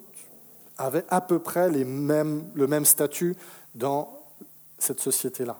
avaient 0.77 1.05
à 1.09 1.21
peu 1.21 1.39
près 1.39 1.69
les 1.69 1.83
mêmes, 1.83 2.49
le 2.53 2.67
même 2.67 2.85
statut 2.85 3.35
dans 3.75 4.09
cette 4.77 4.99
société-là. 4.99 5.59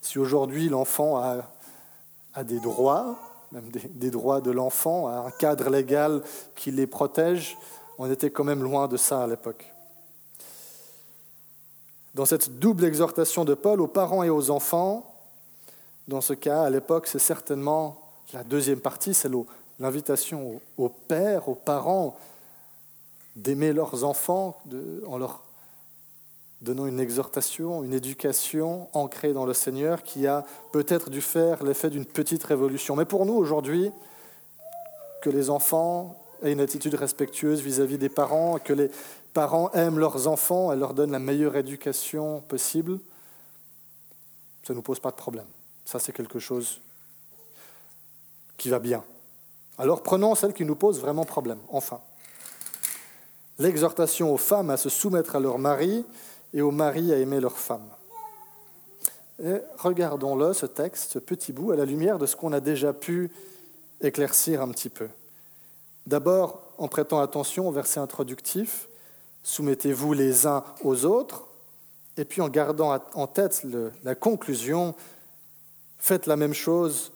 Si 0.00 0.18
aujourd'hui 0.18 0.68
l'enfant 0.68 1.16
a, 1.16 2.44
des 2.44 2.60
droits, 2.60 3.16
même 3.52 3.70
des, 3.70 4.10
droits 4.10 4.40
de 4.40 4.50
l'enfant, 4.50 5.08
a 5.08 5.26
un 5.26 5.30
cadre 5.30 5.70
légal 5.70 6.22
qui 6.54 6.70
les 6.70 6.86
protège, 6.86 7.56
on 7.98 8.10
était 8.10 8.30
quand 8.30 8.44
même 8.44 8.62
loin 8.62 8.88
de 8.88 8.96
ça 8.96 9.22
à 9.22 9.26
l'époque. 9.26 9.72
Dans 12.14 12.24
cette 12.24 12.58
double 12.58 12.84
exhortation 12.84 13.44
de 13.44 13.54
Paul 13.54 13.80
aux 13.80 13.86
parents 13.86 14.22
et 14.22 14.30
aux 14.30 14.50
enfants, 14.50 15.12
dans 16.08 16.20
ce 16.20 16.34
cas, 16.34 16.62
à 16.62 16.70
l'époque, 16.70 17.06
c'est 17.06 17.18
certainement 17.18 18.00
la 18.32 18.44
deuxième 18.44 18.80
partie, 18.80 19.14
c'est 19.14 19.30
l'invitation 19.78 20.60
aux 20.78 20.88
pères, 20.88 21.48
aux 21.48 21.54
parents 21.54 22.16
d'aimer 23.36 23.72
leurs 23.72 24.04
enfants 24.04 24.58
en 25.06 25.18
leur 25.18 25.42
donnant 26.62 26.86
une 26.86 27.00
exhortation, 27.00 27.84
une 27.84 27.92
éducation 27.92 28.88
ancrée 28.94 29.32
dans 29.32 29.44
le 29.44 29.52
Seigneur 29.52 30.02
qui 30.02 30.26
a 30.26 30.44
peut-être 30.72 31.10
dû 31.10 31.20
faire 31.20 31.62
l'effet 31.62 31.90
d'une 31.90 32.06
petite 32.06 32.42
révolution. 32.44 32.96
Mais 32.96 33.04
pour 33.04 33.26
nous, 33.26 33.34
aujourd'hui, 33.34 33.92
que 35.22 35.30
les 35.30 35.50
enfants 35.50 36.18
aient 36.42 36.52
une 36.52 36.60
attitude 36.60 36.94
respectueuse 36.94 37.60
vis-à-vis 37.60 37.98
des 37.98 38.08
parents, 38.08 38.58
que 38.58 38.72
les 38.72 38.90
parents 39.34 39.70
aiment 39.72 39.98
leurs 39.98 40.28
enfants 40.28 40.72
et 40.72 40.76
leur 40.76 40.94
donnent 40.94 41.12
la 41.12 41.18
meilleure 41.18 41.56
éducation 41.56 42.40
possible, 42.40 42.98
ça 44.62 44.72
ne 44.72 44.76
nous 44.76 44.82
pose 44.82 44.98
pas 44.98 45.10
de 45.10 45.16
problème. 45.16 45.46
Ça, 45.84 45.98
c'est 45.98 46.12
quelque 46.12 46.38
chose 46.38 46.80
qui 48.56 48.70
va 48.70 48.78
bien. 48.78 49.04
Alors 49.78 50.02
prenons 50.02 50.34
celle 50.34 50.54
qui 50.54 50.64
nous 50.64 50.74
pose 50.74 51.00
vraiment 51.00 51.24
problème, 51.24 51.58
enfin. 51.68 52.00
L'exhortation 53.58 54.32
aux 54.32 54.36
femmes 54.36 54.70
à 54.70 54.76
se 54.76 54.88
soumettre 54.88 55.36
à 55.36 55.40
leur 55.40 55.58
mari 55.58 56.04
et 56.52 56.62
aux 56.62 56.70
maris 56.70 57.12
à 57.12 57.18
aimer 57.18 57.40
leurs 57.40 57.58
femmes. 57.58 57.88
Et 59.42 59.56
regardons-le, 59.78 60.52
ce 60.52 60.66
texte, 60.66 61.12
ce 61.12 61.18
petit 61.18 61.52
bout, 61.52 61.72
à 61.72 61.76
la 61.76 61.84
lumière 61.84 62.18
de 62.18 62.26
ce 62.26 62.36
qu'on 62.36 62.52
a 62.52 62.60
déjà 62.60 62.92
pu 62.92 63.30
éclaircir 64.00 64.62
un 64.62 64.68
petit 64.68 64.88
peu. 64.88 65.08
D'abord, 66.06 66.62
en 66.78 66.88
prêtant 66.88 67.20
attention 67.20 67.68
au 67.68 67.72
verset 67.72 68.00
introductif, 68.00 68.88
soumettez-vous 69.42 70.12
les 70.12 70.46
uns 70.46 70.64
aux 70.82 71.04
autres, 71.04 71.44
et 72.16 72.24
puis 72.24 72.40
en 72.40 72.48
gardant 72.48 72.98
en 73.14 73.26
tête 73.26 73.66
la 74.04 74.14
conclusion, 74.14 74.94
faites 75.98 76.26
la 76.26 76.36
même 76.36 76.54
chose 76.54 77.12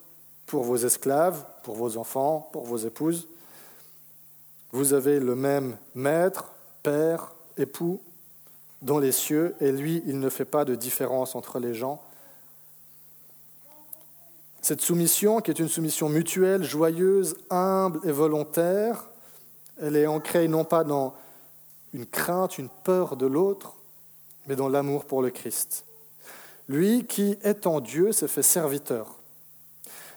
pour 0.46 0.64
vos 0.64 0.76
esclaves, 0.76 1.44
pour 1.62 1.76
vos 1.76 1.96
enfants, 1.96 2.48
pour 2.52 2.64
vos 2.64 2.78
épouses. 2.78 3.28
Vous 4.72 4.94
avez 4.94 5.18
le 5.18 5.34
même 5.34 5.76
maître, 5.94 6.52
père, 6.82 7.32
époux 7.56 8.00
dans 8.82 8.98
les 8.98 9.12
cieux, 9.12 9.54
et 9.60 9.72
lui, 9.72 10.02
il 10.06 10.20
ne 10.20 10.30
fait 10.30 10.44
pas 10.44 10.64
de 10.64 10.74
différence 10.74 11.34
entre 11.34 11.58
les 11.58 11.74
gens. 11.74 12.00
Cette 14.62 14.80
soumission, 14.80 15.40
qui 15.40 15.50
est 15.50 15.58
une 15.58 15.68
soumission 15.68 16.08
mutuelle, 16.08 16.64
joyeuse, 16.64 17.36
humble 17.50 18.00
et 18.04 18.12
volontaire, 18.12 19.06
elle 19.80 19.96
est 19.96 20.06
ancrée 20.06 20.48
non 20.48 20.64
pas 20.64 20.84
dans 20.84 21.14
une 21.92 22.06
crainte, 22.06 22.58
une 22.58 22.68
peur 22.84 23.16
de 23.16 23.26
l'autre, 23.26 23.74
mais 24.46 24.56
dans 24.56 24.68
l'amour 24.68 25.04
pour 25.04 25.22
le 25.22 25.30
Christ. 25.30 25.84
Lui 26.68 27.06
qui, 27.06 27.36
étant 27.42 27.80
Dieu, 27.80 28.12
s'est 28.12 28.28
fait 28.28 28.42
serviteur. 28.42 29.19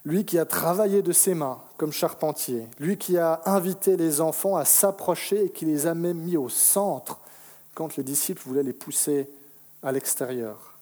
Lui 0.05 0.25
qui 0.25 0.38
a 0.38 0.45
travaillé 0.45 1.01
de 1.01 1.13
ses 1.13 1.33
mains 1.33 1.62
comme 1.77 1.93
charpentier. 1.93 2.67
Lui 2.79 2.98
qui 2.98 3.17
a 3.17 3.41
invité 3.45 3.95
les 3.95 4.19
enfants 4.19 4.57
à 4.57 4.65
s'approcher 4.65 5.45
et 5.45 5.50
qui 5.50 5.65
les 5.65 5.88
a 5.88 5.93
même 5.93 6.17
mis 6.17 6.38
au 6.38 6.50
centre 6.50 7.19
quand 7.74 7.95
les 7.95 8.03
disciples 8.03 8.43
voulaient 8.45 8.63
les 8.63 8.74
pousser 8.74 9.29
à 9.81 9.91
l'extérieur. 9.91 10.77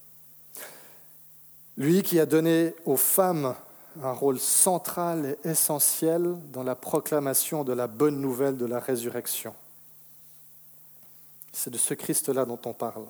Lui 1.77 2.03
qui 2.03 2.19
a 2.19 2.25
donné 2.25 2.75
aux 2.85 2.97
femmes 2.97 3.55
un 4.03 4.11
rôle 4.11 4.39
central 4.39 5.37
et 5.43 5.49
essentiel 5.49 6.37
dans 6.51 6.63
la 6.63 6.75
proclamation 6.75 7.63
de 7.63 7.73
la 7.73 7.87
bonne 7.87 8.19
nouvelle 8.19 8.57
de 8.57 8.65
la 8.65 8.79
résurrection. 8.79 9.53
C'est 11.51 11.69
de 11.69 11.77
ce 11.77 11.93
Christ-là 11.93 12.45
dont 12.45 12.59
on 12.65 12.73
parle. 12.73 13.05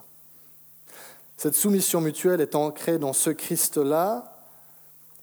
Cette 1.37 1.55
soumission 1.55 2.01
mutuelle 2.01 2.41
est 2.41 2.55
ancrée 2.55 2.97
dans 2.97 3.13
ce 3.13 3.29
Christ-là 3.29 4.30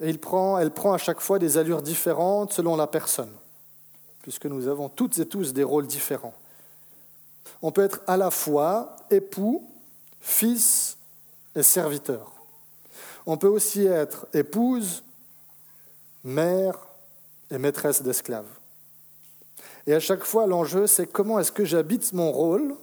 et 0.00 0.12
prend, 0.18 0.58
elle 0.58 0.70
prend 0.70 0.92
à 0.92 0.98
chaque 0.98 1.20
fois 1.20 1.38
des 1.38 1.58
allures 1.58 1.82
différentes 1.82 2.52
selon 2.52 2.76
la 2.76 2.86
personne, 2.86 3.32
puisque 4.22 4.46
nous 4.46 4.68
avons 4.68 4.88
toutes 4.88 5.18
et 5.18 5.26
tous 5.26 5.52
des 5.52 5.64
rôles 5.64 5.86
différents. 5.86 6.34
On 7.62 7.72
peut 7.72 7.82
être 7.82 8.00
à 8.06 8.16
la 8.16 8.30
fois 8.30 8.96
époux, 9.10 9.68
fils 10.20 10.96
et 11.56 11.62
serviteur. 11.62 12.32
On 13.26 13.36
peut 13.36 13.48
aussi 13.48 13.84
être 13.84 14.26
épouse, 14.32 15.02
mère 16.24 16.78
et 17.50 17.58
maîtresse 17.58 18.02
d'esclaves. 18.02 18.46
Et 19.86 19.94
à 19.94 20.00
chaque 20.00 20.24
fois, 20.24 20.46
l'enjeu, 20.46 20.86
c'est 20.86 21.06
comment 21.06 21.38
est-ce 21.38 21.52
que 21.52 21.64
j'habite 21.64 22.12
mon 22.12 22.30
rôle, 22.30 22.74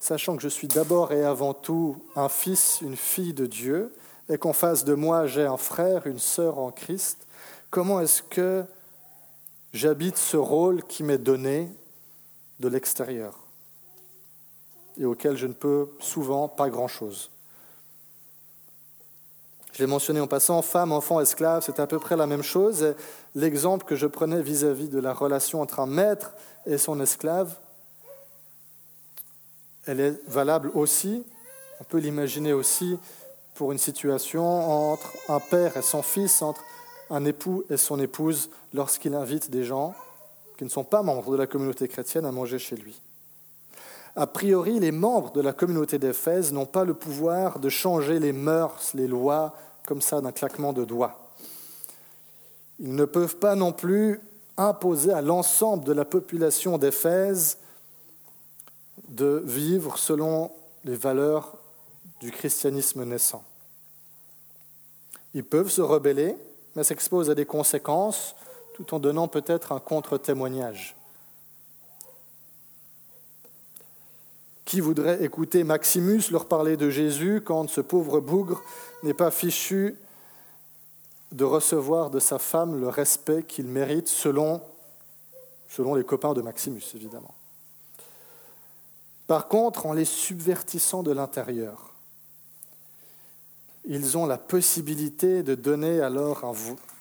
sachant 0.00 0.36
que 0.36 0.42
je 0.42 0.48
suis 0.48 0.68
d'abord 0.68 1.12
et 1.12 1.24
avant 1.24 1.54
tout 1.54 2.04
un 2.16 2.28
fils, 2.28 2.80
une 2.82 2.96
fille 2.96 3.34
de 3.34 3.46
Dieu, 3.46 3.94
et 4.28 4.38
qu'en 4.38 4.52
face 4.52 4.84
de 4.84 4.94
moi, 4.94 5.26
j'ai 5.26 5.44
un 5.44 5.56
frère, 5.56 6.06
une 6.06 6.18
sœur 6.18 6.58
en 6.58 6.70
Christ. 6.70 7.26
Comment 7.70 8.00
est-ce 8.00 8.22
que 8.22 8.64
j'habite 9.72 10.16
ce 10.16 10.36
rôle 10.36 10.82
qui 10.84 11.02
m'est 11.02 11.18
donné 11.18 11.68
de 12.60 12.68
l'extérieur 12.68 13.38
et 14.98 15.04
auquel 15.06 15.36
je 15.36 15.46
ne 15.46 15.54
peux 15.54 15.88
souvent 15.98 16.48
pas 16.48 16.68
grand-chose? 16.68 17.30
Je 19.72 19.78
l'ai 19.78 19.86
mentionné 19.86 20.20
en 20.20 20.26
passant, 20.26 20.60
femme, 20.60 20.92
enfant, 20.92 21.18
esclave, 21.20 21.62
c'est 21.64 21.80
à 21.80 21.86
peu 21.86 21.98
près 21.98 22.16
la 22.16 22.26
même 22.26 22.42
chose. 22.42 22.94
L'exemple 23.34 23.86
que 23.86 23.96
je 23.96 24.06
prenais 24.06 24.42
vis-à-vis 24.42 24.88
de 24.88 24.98
la 24.98 25.14
relation 25.14 25.62
entre 25.62 25.80
un 25.80 25.86
maître 25.86 26.34
et 26.66 26.76
son 26.76 27.00
esclave, 27.00 27.58
elle 29.86 29.98
est 29.98 30.28
valable 30.28 30.70
aussi, 30.74 31.24
on 31.80 31.84
peut 31.84 31.98
l'imaginer 31.98 32.52
aussi 32.52 32.98
pour 33.54 33.72
une 33.72 33.78
situation 33.78 34.44
entre 34.92 35.12
un 35.28 35.40
père 35.40 35.76
et 35.76 35.82
son 35.82 36.02
fils, 36.02 36.42
entre 36.42 36.62
un 37.10 37.24
époux 37.24 37.64
et 37.70 37.76
son 37.76 37.98
épouse, 38.00 38.50
lorsqu'il 38.72 39.14
invite 39.14 39.50
des 39.50 39.64
gens 39.64 39.94
qui 40.56 40.64
ne 40.64 40.70
sont 40.70 40.84
pas 40.84 41.02
membres 41.02 41.32
de 41.32 41.36
la 41.36 41.46
communauté 41.46 41.88
chrétienne 41.88 42.24
à 42.24 42.32
manger 42.32 42.58
chez 42.58 42.76
lui. 42.76 43.00
A 44.14 44.26
priori, 44.26 44.78
les 44.78 44.92
membres 44.92 45.32
de 45.32 45.40
la 45.40 45.52
communauté 45.52 45.98
d'Éphèse 45.98 46.52
n'ont 46.52 46.66
pas 46.66 46.84
le 46.84 46.94
pouvoir 46.94 47.58
de 47.58 47.68
changer 47.68 48.18
les 48.18 48.32
mœurs, 48.32 48.92
les 48.94 49.06
lois, 49.06 49.54
comme 49.86 50.02
ça, 50.02 50.20
d'un 50.20 50.32
claquement 50.32 50.72
de 50.72 50.84
doigts. 50.84 51.32
Ils 52.78 52.94
ne 52.94 53.04
peuvent 53.04 53.36
pas 53.36 53.54
non 53.54 53.72
plus 53.72 54.20
imposer 54.56 55.12
à 55.12 55.22
l'ensemble 55.22 55.84
de 55.84 55.92
la 55.92 56.04
population 56.04 56.76
d'Éphèse 56.76 57.58
de 59.08 59.42
vivre 59.46 59.98
selon 59.98 60.50
les 60.84 60.94
valeurs 60.94 61.56
du 62.22 62.30
christianisme 62.30 63.04
naissant. 63.04 63.44
Ils 65.34 65.44
peuvent 65.44 65.70
se 65.70 65.82
rebeller, 65.82 66.36
mais 66.76 66.84
s'exposent 66.84 67.30
à 67.30 67.34
des 67.34 67.46
conséquences 67.46 68.36
tout 68.74 68.94
en 68.94 69.00
donnant 69.00 69.28
peut-être 69.28 69.72
un 69.72 69.80
contre-témoignage. 69.80 70.96
Qui 74.64 74.80
voudrait 74.80 75.22
écouter 75.22 75.64
Maximus 75.64 76.30
leur 76.30 76.46
parler 76.46 76.76
de 76.76 76.88
Jésus 76.88 77.42
quand 77.44 77.68
ce 77.68 77.80
pauvre 77.80 78.20
bougre 78.20 78.62
n'est 79.02 79.14
pas 79.14 79.32
fichu 79.32 79.98
de 81.32 81.44
recevoir 81.44 82.10
de 82.10 82.20
sa 82.20 82.38
femme 82.38 82.80
le 82.80 82.88
respect 82.88 83.42
qu'il 83.42 83.66
mérite 83.66 84.08
selon, 84.08 84.62
selon 85.68 85.94
les 85.96 86.04
copains 86.04 86.34
de 86.34 86.40
Maximus, 86.40 86.84
évidemment 86.94 87.34
Par 89.26 89.48
contre, 89.48 89.86
en 89.86 89.92
les 89.92 90.04
subvertissant 90.04 91.02
de 91.02 91.10
l'intérieur, 91.10 91.91
ils 93.84 94.16
ont 94.16 94.26
la 94.26 94.38
possibilité 94.38 95.42
de 95.42 95.54
donner 95.54 96.00
alors 96.00 96.44
un 96.44 96.54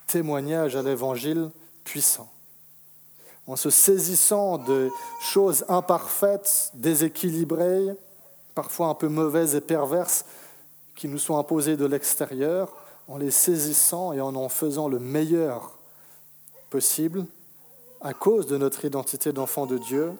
témoignage 0.08 0.76
à 0.76 0.82
l'Évangile 0.82 1.50
puissant 1.84 2.30
en 3.48 3.56
se 3.56 3.70
saisissant 3.70 4.58
de 4.58 4.90
choses 5.20 5.66
imparfaites, 5.68 6.72
déséquilibrées, 6.74 7.96
parfois 8.56 8.88
un 8.88 8.94
peu 8.94 9.08
mauvaises 9.08 9.56
et 9.56 9.62
perverses, 9.62 10.26
qui 10.96 11.08
nous 11.08 11.18
sont 11.18 11.38
imposées 11.38 11.78
de 11.78 11.86
l'extérieur, 11.86 12.74
en 13.08 13.18
les 13.18 13.32
saisissant 13.32 14.14
et 14.14 14.22
en 14.22 14.36
en 14.36 14.48
faisant 14.48 14.88
le 14.88 15.00
meilleur 15.00 15.78
possible, 16.70 17.26
à 18.00 18.14
cause 18.14 18.48
de 18.48 18.58
notre 18.58 18.86
identité 18.86 19.32
d'enfant 19.34 19.66
de 19.66 19.78
Dieu, 19.78 20.14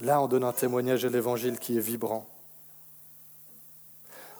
là 0.00 0.20
on 0.20 0.28
donne 0.28 0.44
un 0.44 0.52
témoignage 0.52 1.02
de 1.02 1.08
l'Évangile 1.08 1.58
qui 1.58 1.76
est 1.76 1.80
vibrant. 1.80 2.26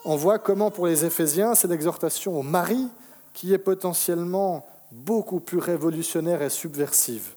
On 0.04 0.16
voit 0.16 0.38
comment 0.38 0.70
pour 0.70 0.86
les 0.86 1.04
Éphésiens, 1.04 1.54
c'est 1.54 1.68
l'exhortation 1.68 2.38
au 2.38 2.42
mari 2.42 2.88
qui 3.34 3.52
est 3.52 3.58
potentiellement 3.58 4.66
beaucoup 4.90 5.40
plus 5.40 5.58
révolutionnaire 5.58 6.42
et 6.42 6.50
subversive. 6.50 7.34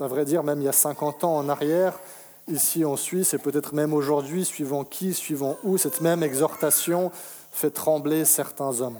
À 0.00 0.06
vrai 0.06 0.24
dire, 0.24 0.44
même 0.44 0.60
il 0.60 0.64
y 0.64 0.68
a 0.68 0.72
50 0.72 1.24
ans 1.24 1.36
en 1.36 1.48
arrière, 1.48 1.98
ici 2.46 2.84
en 2.84 2.96
Suisse, 2.96 3.34
et 3.34 3.38
peut-être 3.38 3.74
même 3.74 3.92
aujourd'hui, 3.92 4.44
suivant 4.44 4.84
qui, 4.84 5.14
suivant 5.14 5.56
où, 5.64 5.76
cette 5.78 6.00
même 6.00 6.22
exhortation 6.22 7.10
fait 7.50 7.70
trembler 7.70 8.24
certains 8.24 8.80
hommes. 8.80 8.98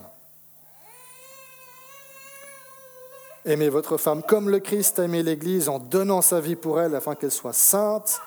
Aimez 3.44 3.68
votre 3.68 3.96
femme 3.96 4.22
comme 4.22 4.48
le 4.48 4.60
Christ 4.60 4.98
a 5.00 5.04
aimé 5.04 5.22
l'Église 5.22 5.68
en 5.68 5.80
donnant 5.80 6.22
sa 6.22 6.40
vie 6.40 6.54
pour 6.54 6.80
elle 6.80 6.94
afin 6.94 7.16
qu'elle 7.16 7.32
soit 7.32 7.52
sainte. 7.52 8.20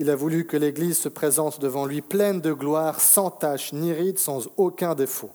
Il 0.00 0.10
a 0.10 0.16
voulu 0.16 0.46
que 0.46 0.56
l'Église 0.56 0.96
se 0.96 1.08
présente 1.08 1.60
devant 1.60 1.84
lui 1.84 2.02
pleine 2.02 2.40
de 2.40 2.52
gloire, 2.52 3.00
sans 3.00 3.32
tache 3.32 3.72
ni 3.72 3.92
ride, 3.92 4.20
sans 4.20 4.48
aucun 4.56 4.94
défaut. 4.94 5.32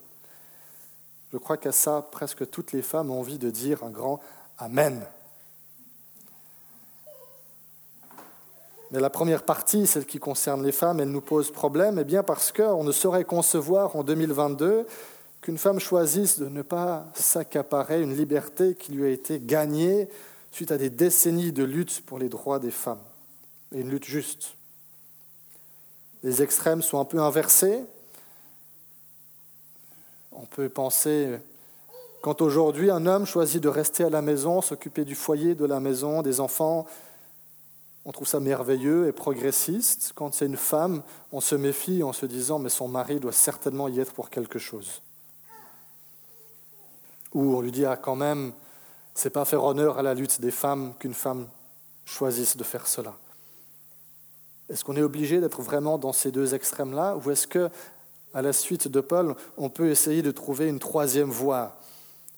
Je 1.34 1.38
crois 1.38 1.58
qu'à 1.58 1.74
ça, 1.74 2.08
presque 2.10 2.50
toutes 2.50 2.72
les 2.72 2.82
femmes 2.82 3.12
ont 3.12 3.20
envie 3.20 3.38
de 3.38 3.50
dire 3.50 3.84
un 3.84 3.90
grand 3.90 4.22
Amen. 4.58 5.06
Mais 8.92 9.02
la 9.02 9.10
première 9.10 9.44
partie, 9.44 9.86
celle 9.86 10.06
qui 10.06 10.20
concerne 10.20 10.64
les 10.64 10.72
femmes, 10.72 11.02
elle 11.02 11.12
nous 11.12 11.20
pose 11.20 11.52
problème, 11.52 12.00
eh 12.00 12.06
bien 12.06 12.24
parce 12.24 12.54
qu'on 12.54 12.86
ne 12.86 12.94
saurait 12.94 13.26
concevoir 13.26 13.98
en 13.98 14.04
2022 14.04 14.88
qu'une 15.42 15.58
femme 15.58 15.80
choisisse 15.80 16.40
de 16.40 16.48
ne 16.48 16.62
pas 16.62 17.08
s'accaparer 17.16 18.02
une 18.02 18.16
liberté 18.16 18.76
qui 18.76 18.94
lui 18.94 19.04
a 19.04 19.10
été 19.10 19.42
gagnée 19.42 20.08
suite 20.52 20.72
à 20.72 20.78
des 20.78 20.90
décennies 20.90 21.52
de 21.52 21.66
lutte 21.66 22.06
pour 22.06 22.18
les 22.18 22.30
droits 22.30 22.60
des 22.60 22.72
femmes, 22.72 23.02
et 23.74 23.82
une 23.82 23.90
lutte 23.90 24.06
juste. 24.06 24.56
Les 26.24 26.42
extrêmes 26.42 26.82
sont 26.82 27.00
un 27.00 27.06
peu 27.06 27.20
inversés, 27.20 27.84
on 30.32 30.46
peut 30.46 30.70
penser, 30.70 31.38
quand 32.22 32.42
aujourd'hui 32.42 32.90
un 32.90 33.06
homme 33.06 33.26
choisit 33.26 33.62
de 33.62 33.68
rester 33.68 34.06
à 34.06 34.10
la 34.10 34.22
maison, 34.22 34.62
s'occuper 34.62 35.06
du 35.06 35.16
foyer, 35.16 35.56
de 35.56 35.66
la 35.66 35.80
maison, 35.80 36.22
des 36.22 36.40
enfants, 36.40 36.86
on 38.06 38.12
trouve 38.12 38.28
ça 38.28 38.40
merveilleux 38.40 39.08
et 39.08 39.12
progressiste. 39.12 40.12
Quand 40.16 40.34
c'est 40.34 40.46
une 40.46 40.58
femme, 40.58 41.04
on 41.32 41.42
se 41.42 41.56
méfie 41.56 42.04
en 42.04 42.14
se 42.14 42.26
disant 42.26 42.60
mais 42.60 42.70
son 42.70 42.88
mari 42.88 43.20
doit 43.20 43.32
certainement 43.32 43.88
y 43.88 44.00
être 44.00 44.14
pour 44.14 44.30
quelque 44.30 44.60
chose. 44.60 45.02
Ou 47.34 47.56
on 47.56 47.62
lui 47.62 47.72
dit 47.72 47.86
ah 47.86 47.98
quand 47.98 48.16
même, 48.16 48.54
c'est 49.16 49.30
pas 49.30 49.46
faire 49.46 49.64
honneur 49.64 49.98
à 50.00 50.02
la 50.02 50.14
lutte 50.14 50.42
des 50.42 50.52
femmes 50.52 50.94
qu'une 51.00 51.14
femme 51.14 51.48
choisisse 52.06 52.58
de 52.58 52.64
faire 52.64 52.88
cela. 52.88 53.16
Est-ce 54.74 54.84
qu'on 54.84 54.96
est 54.96 55.04
obligé 55.04 55.40
d'être 55.40 55.62
vraiment 55.62 56.00
dans 56.00 56.14
ces 56.14 56.32
deux 56.32 56.56
extrêmes-là 56.56 57.16
Ou 57.24 57.30
est-ce 57.30 57.46
que, 57.46 57.70
à 58.34 58.42
la 58.42 58.54
suite 58.54 58.88
de 58.88 59.02
Paul, 59.02 59.36
on 59.56 59.70
peut 59.70 59.92
essayer 59.92 60.24
de 60.24 60.32
trouver 60.32 60.68
une 60.68 60.80
troisième 60.80 61.30
voie 61.30 61.78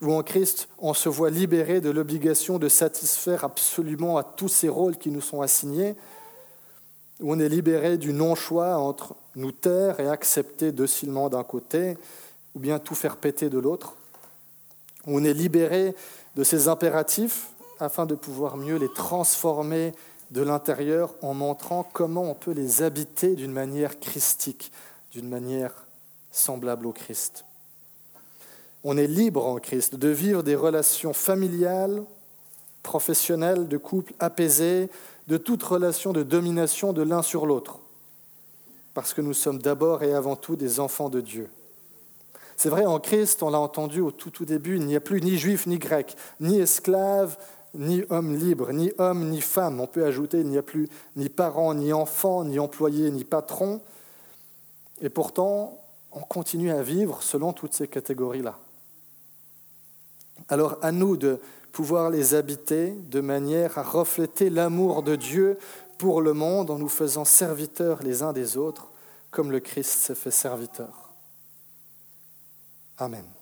où 0.01 0.13
en 0.13 0.21
Christ, 0.21 0.67
on 0.77 0.93
se 0.93 1.07
voit 1.07 1.29
libéré 1.29 1.79
de 1.79 1.89
l'obligation 1.89 2.59
de 2.59 2.67
satisfaire 2.67 3.45
absolument 3.45 4.17
à 4.17 4.23
tous 4.23 4.49
ces 4.49 4.67
rôles 4.67 4.97
qui 4.97 5.09
nous 5.09 5.21
sont 5.21 5.39
assignés, 5.39 5.95
où 7.21 7.31
on 7.31 7.39
est 7.39 7.47
libéré 7.47 7.97
du 7.97 8.11
non-choix 8.11 8.75
entre 8.75 9.15
nous 9.37 9.53
taire 9.53 10.01
et 10.01 10.09
accepter 10.09 10.73
docilement 10.73 11.29
d'un 11.29 11.45
côté, 11.45 11.97
ou 12.53 12.59
bien 12.59 12.79
tout 12.79 12.95
faire 12.95 13.15
péter 13.15 13.49
de 13.49 13.57
l'autre, 13.57 13.93
où 15.07 15.17
on 15.17 15.23
est 15.23 15.33
libéré 15.33 15.95
de 16.35 16.43
ces 16.43 16.67
impératifs 16.67 17.47
afin 17.79 18.05
de 18.05 18.15
pouvoir 18.15 18.57
mieux 18.57 18.75
les 18.75 18.91
transformer 18.91 19.93
de 20.31 20.41
l'intérieur 20.41 21.13
en 21.21 21.33
montrant 21.33 21.88
comment 21.93 22.23
on 22.23 22.33
peut 22.33 22.51
les 22.51 22.81
habiter 22.81 23.35
d'une 23.35 23.51
manière 23.51 23.99
christique, 23.99 24.71
d'une 25.11 25.29
manière 25.29 25.85
semblable 26.31 26.88
au 26.88 26.91
Christ. 26.91 27.45
On 28.83 28.97
est 28.97 29.07
libre 29.07 29.45
en 29.45 29.57
Christ 29.57 29.95
de 29.95 30.09
vivre 30.09 30.43
des 30.43 30.55
relations 30.55 31.13
familiales, 31.13 32.03
professionnelles, 32.83 33.67
de 33.67 33.77
couple 33.77 34.13
apaisés, 34.19 34.89
de 35.27 35.38
toute 35.38 35.63
relation 35.63 36.13
de 36.13 36.23
domination 36.23 36.93
de 36.93 37.01
l'un 37.01 37.21
sur 37.21 37.45
l'autre, 37.45 37.79
parce 38.93 39.13
que 39.13 39.21
nous 39.21 39.33
sommes 39.33 39.59
d'abord 39.59 40.03
et 40.03 40.13
avant 40.13 40.35
tout 40.35 40.55
des 40.55 40.79
enfants 40.79 41.09
de 41.09 41.21
Dieu. 41.21 41.49
C'est 42.57 42.69
vrai, 42.69 42.85
en 42.85 42.99
Christ, 42.99 43.43
on 43.43 43.49
l'a 43.49 43.59
entendu 43.59 44.01
au 44.01 44.11
tout, 44.11 44.29
tout 44.29 44.45
début, 44.45 44.77
il 44.77 44.85
n'y 44.85 44.95
a 44.95 45.01
plus 45.01 45.21
ni 45.21 45.38
juif 45.38 45.67
ni 45.67 45.77
grec, 45.77 46.15
ni 46.39 46.59
esclave, 46.59 47.38
ni 47.77 48.03
homme 48.09 48.35
libre, 48.35 48.71
ni 48.71 48.91
homme 48.97 49.29
ni 49.29 49.41
femme. 49.41 49.79
On 49.79 49.88
peut 49.88 50.05
ajouter, 50.05 50.39
il 50.39 50.47
n'y 50.47 50.57
a 50.57 50.63
plus 50.63 50.89
ni 51.15 51.29
parents, 51.29 51.73
ni 51.73 51.93
enfants, 51.93 52.43
ni 52.43 52.59
employés, 52.59 53.11
ni 53.11 53.23
patrons. 53.23 53.81
Et 55.01 55.09
pourtant, 55.09 55.79
on 56.11 56.21
continue 56.21 56.71
à 56.71 56.81
vivre 56.81 57.21
selon 57.21 57.53
toutes 57.53 57.73
ces 57.73 57.88
catégories-là. 57.88 58.57
Alors 60.49 60.77
à 60.81 60.91
nous 60.91 61.17
de 61.17 61.39
pouvoir 61.71 62.09
les 62.09 62.35
habiter 62.35 62.91
de 62.91 63.19
manière 63.19 63.77
à 63.77 63.83
refléter 63.83 64.49
l'amour 64.49 65.03
de 65.03 65.15
Dieu 65.15 65.57
pour 65.97 66.21
le 66.21 66.33
monde 66.33 66.71
en 66.71 66.77
nous 66.77 66.89
faisant 66.89 67.25
serviteurs 67.25 68.03
les 68.03 68.23
uns 68.23 68.33
des 68.33 68.57
autres, 68.57 68.89
comme 69.31 69.51
le 69.51 69.59
Christ 69.59 69.91
s'est 69.91 70.15
fait 70.15 70.31
serviteur. 70.31 71.13
Amen. 72.97 73.34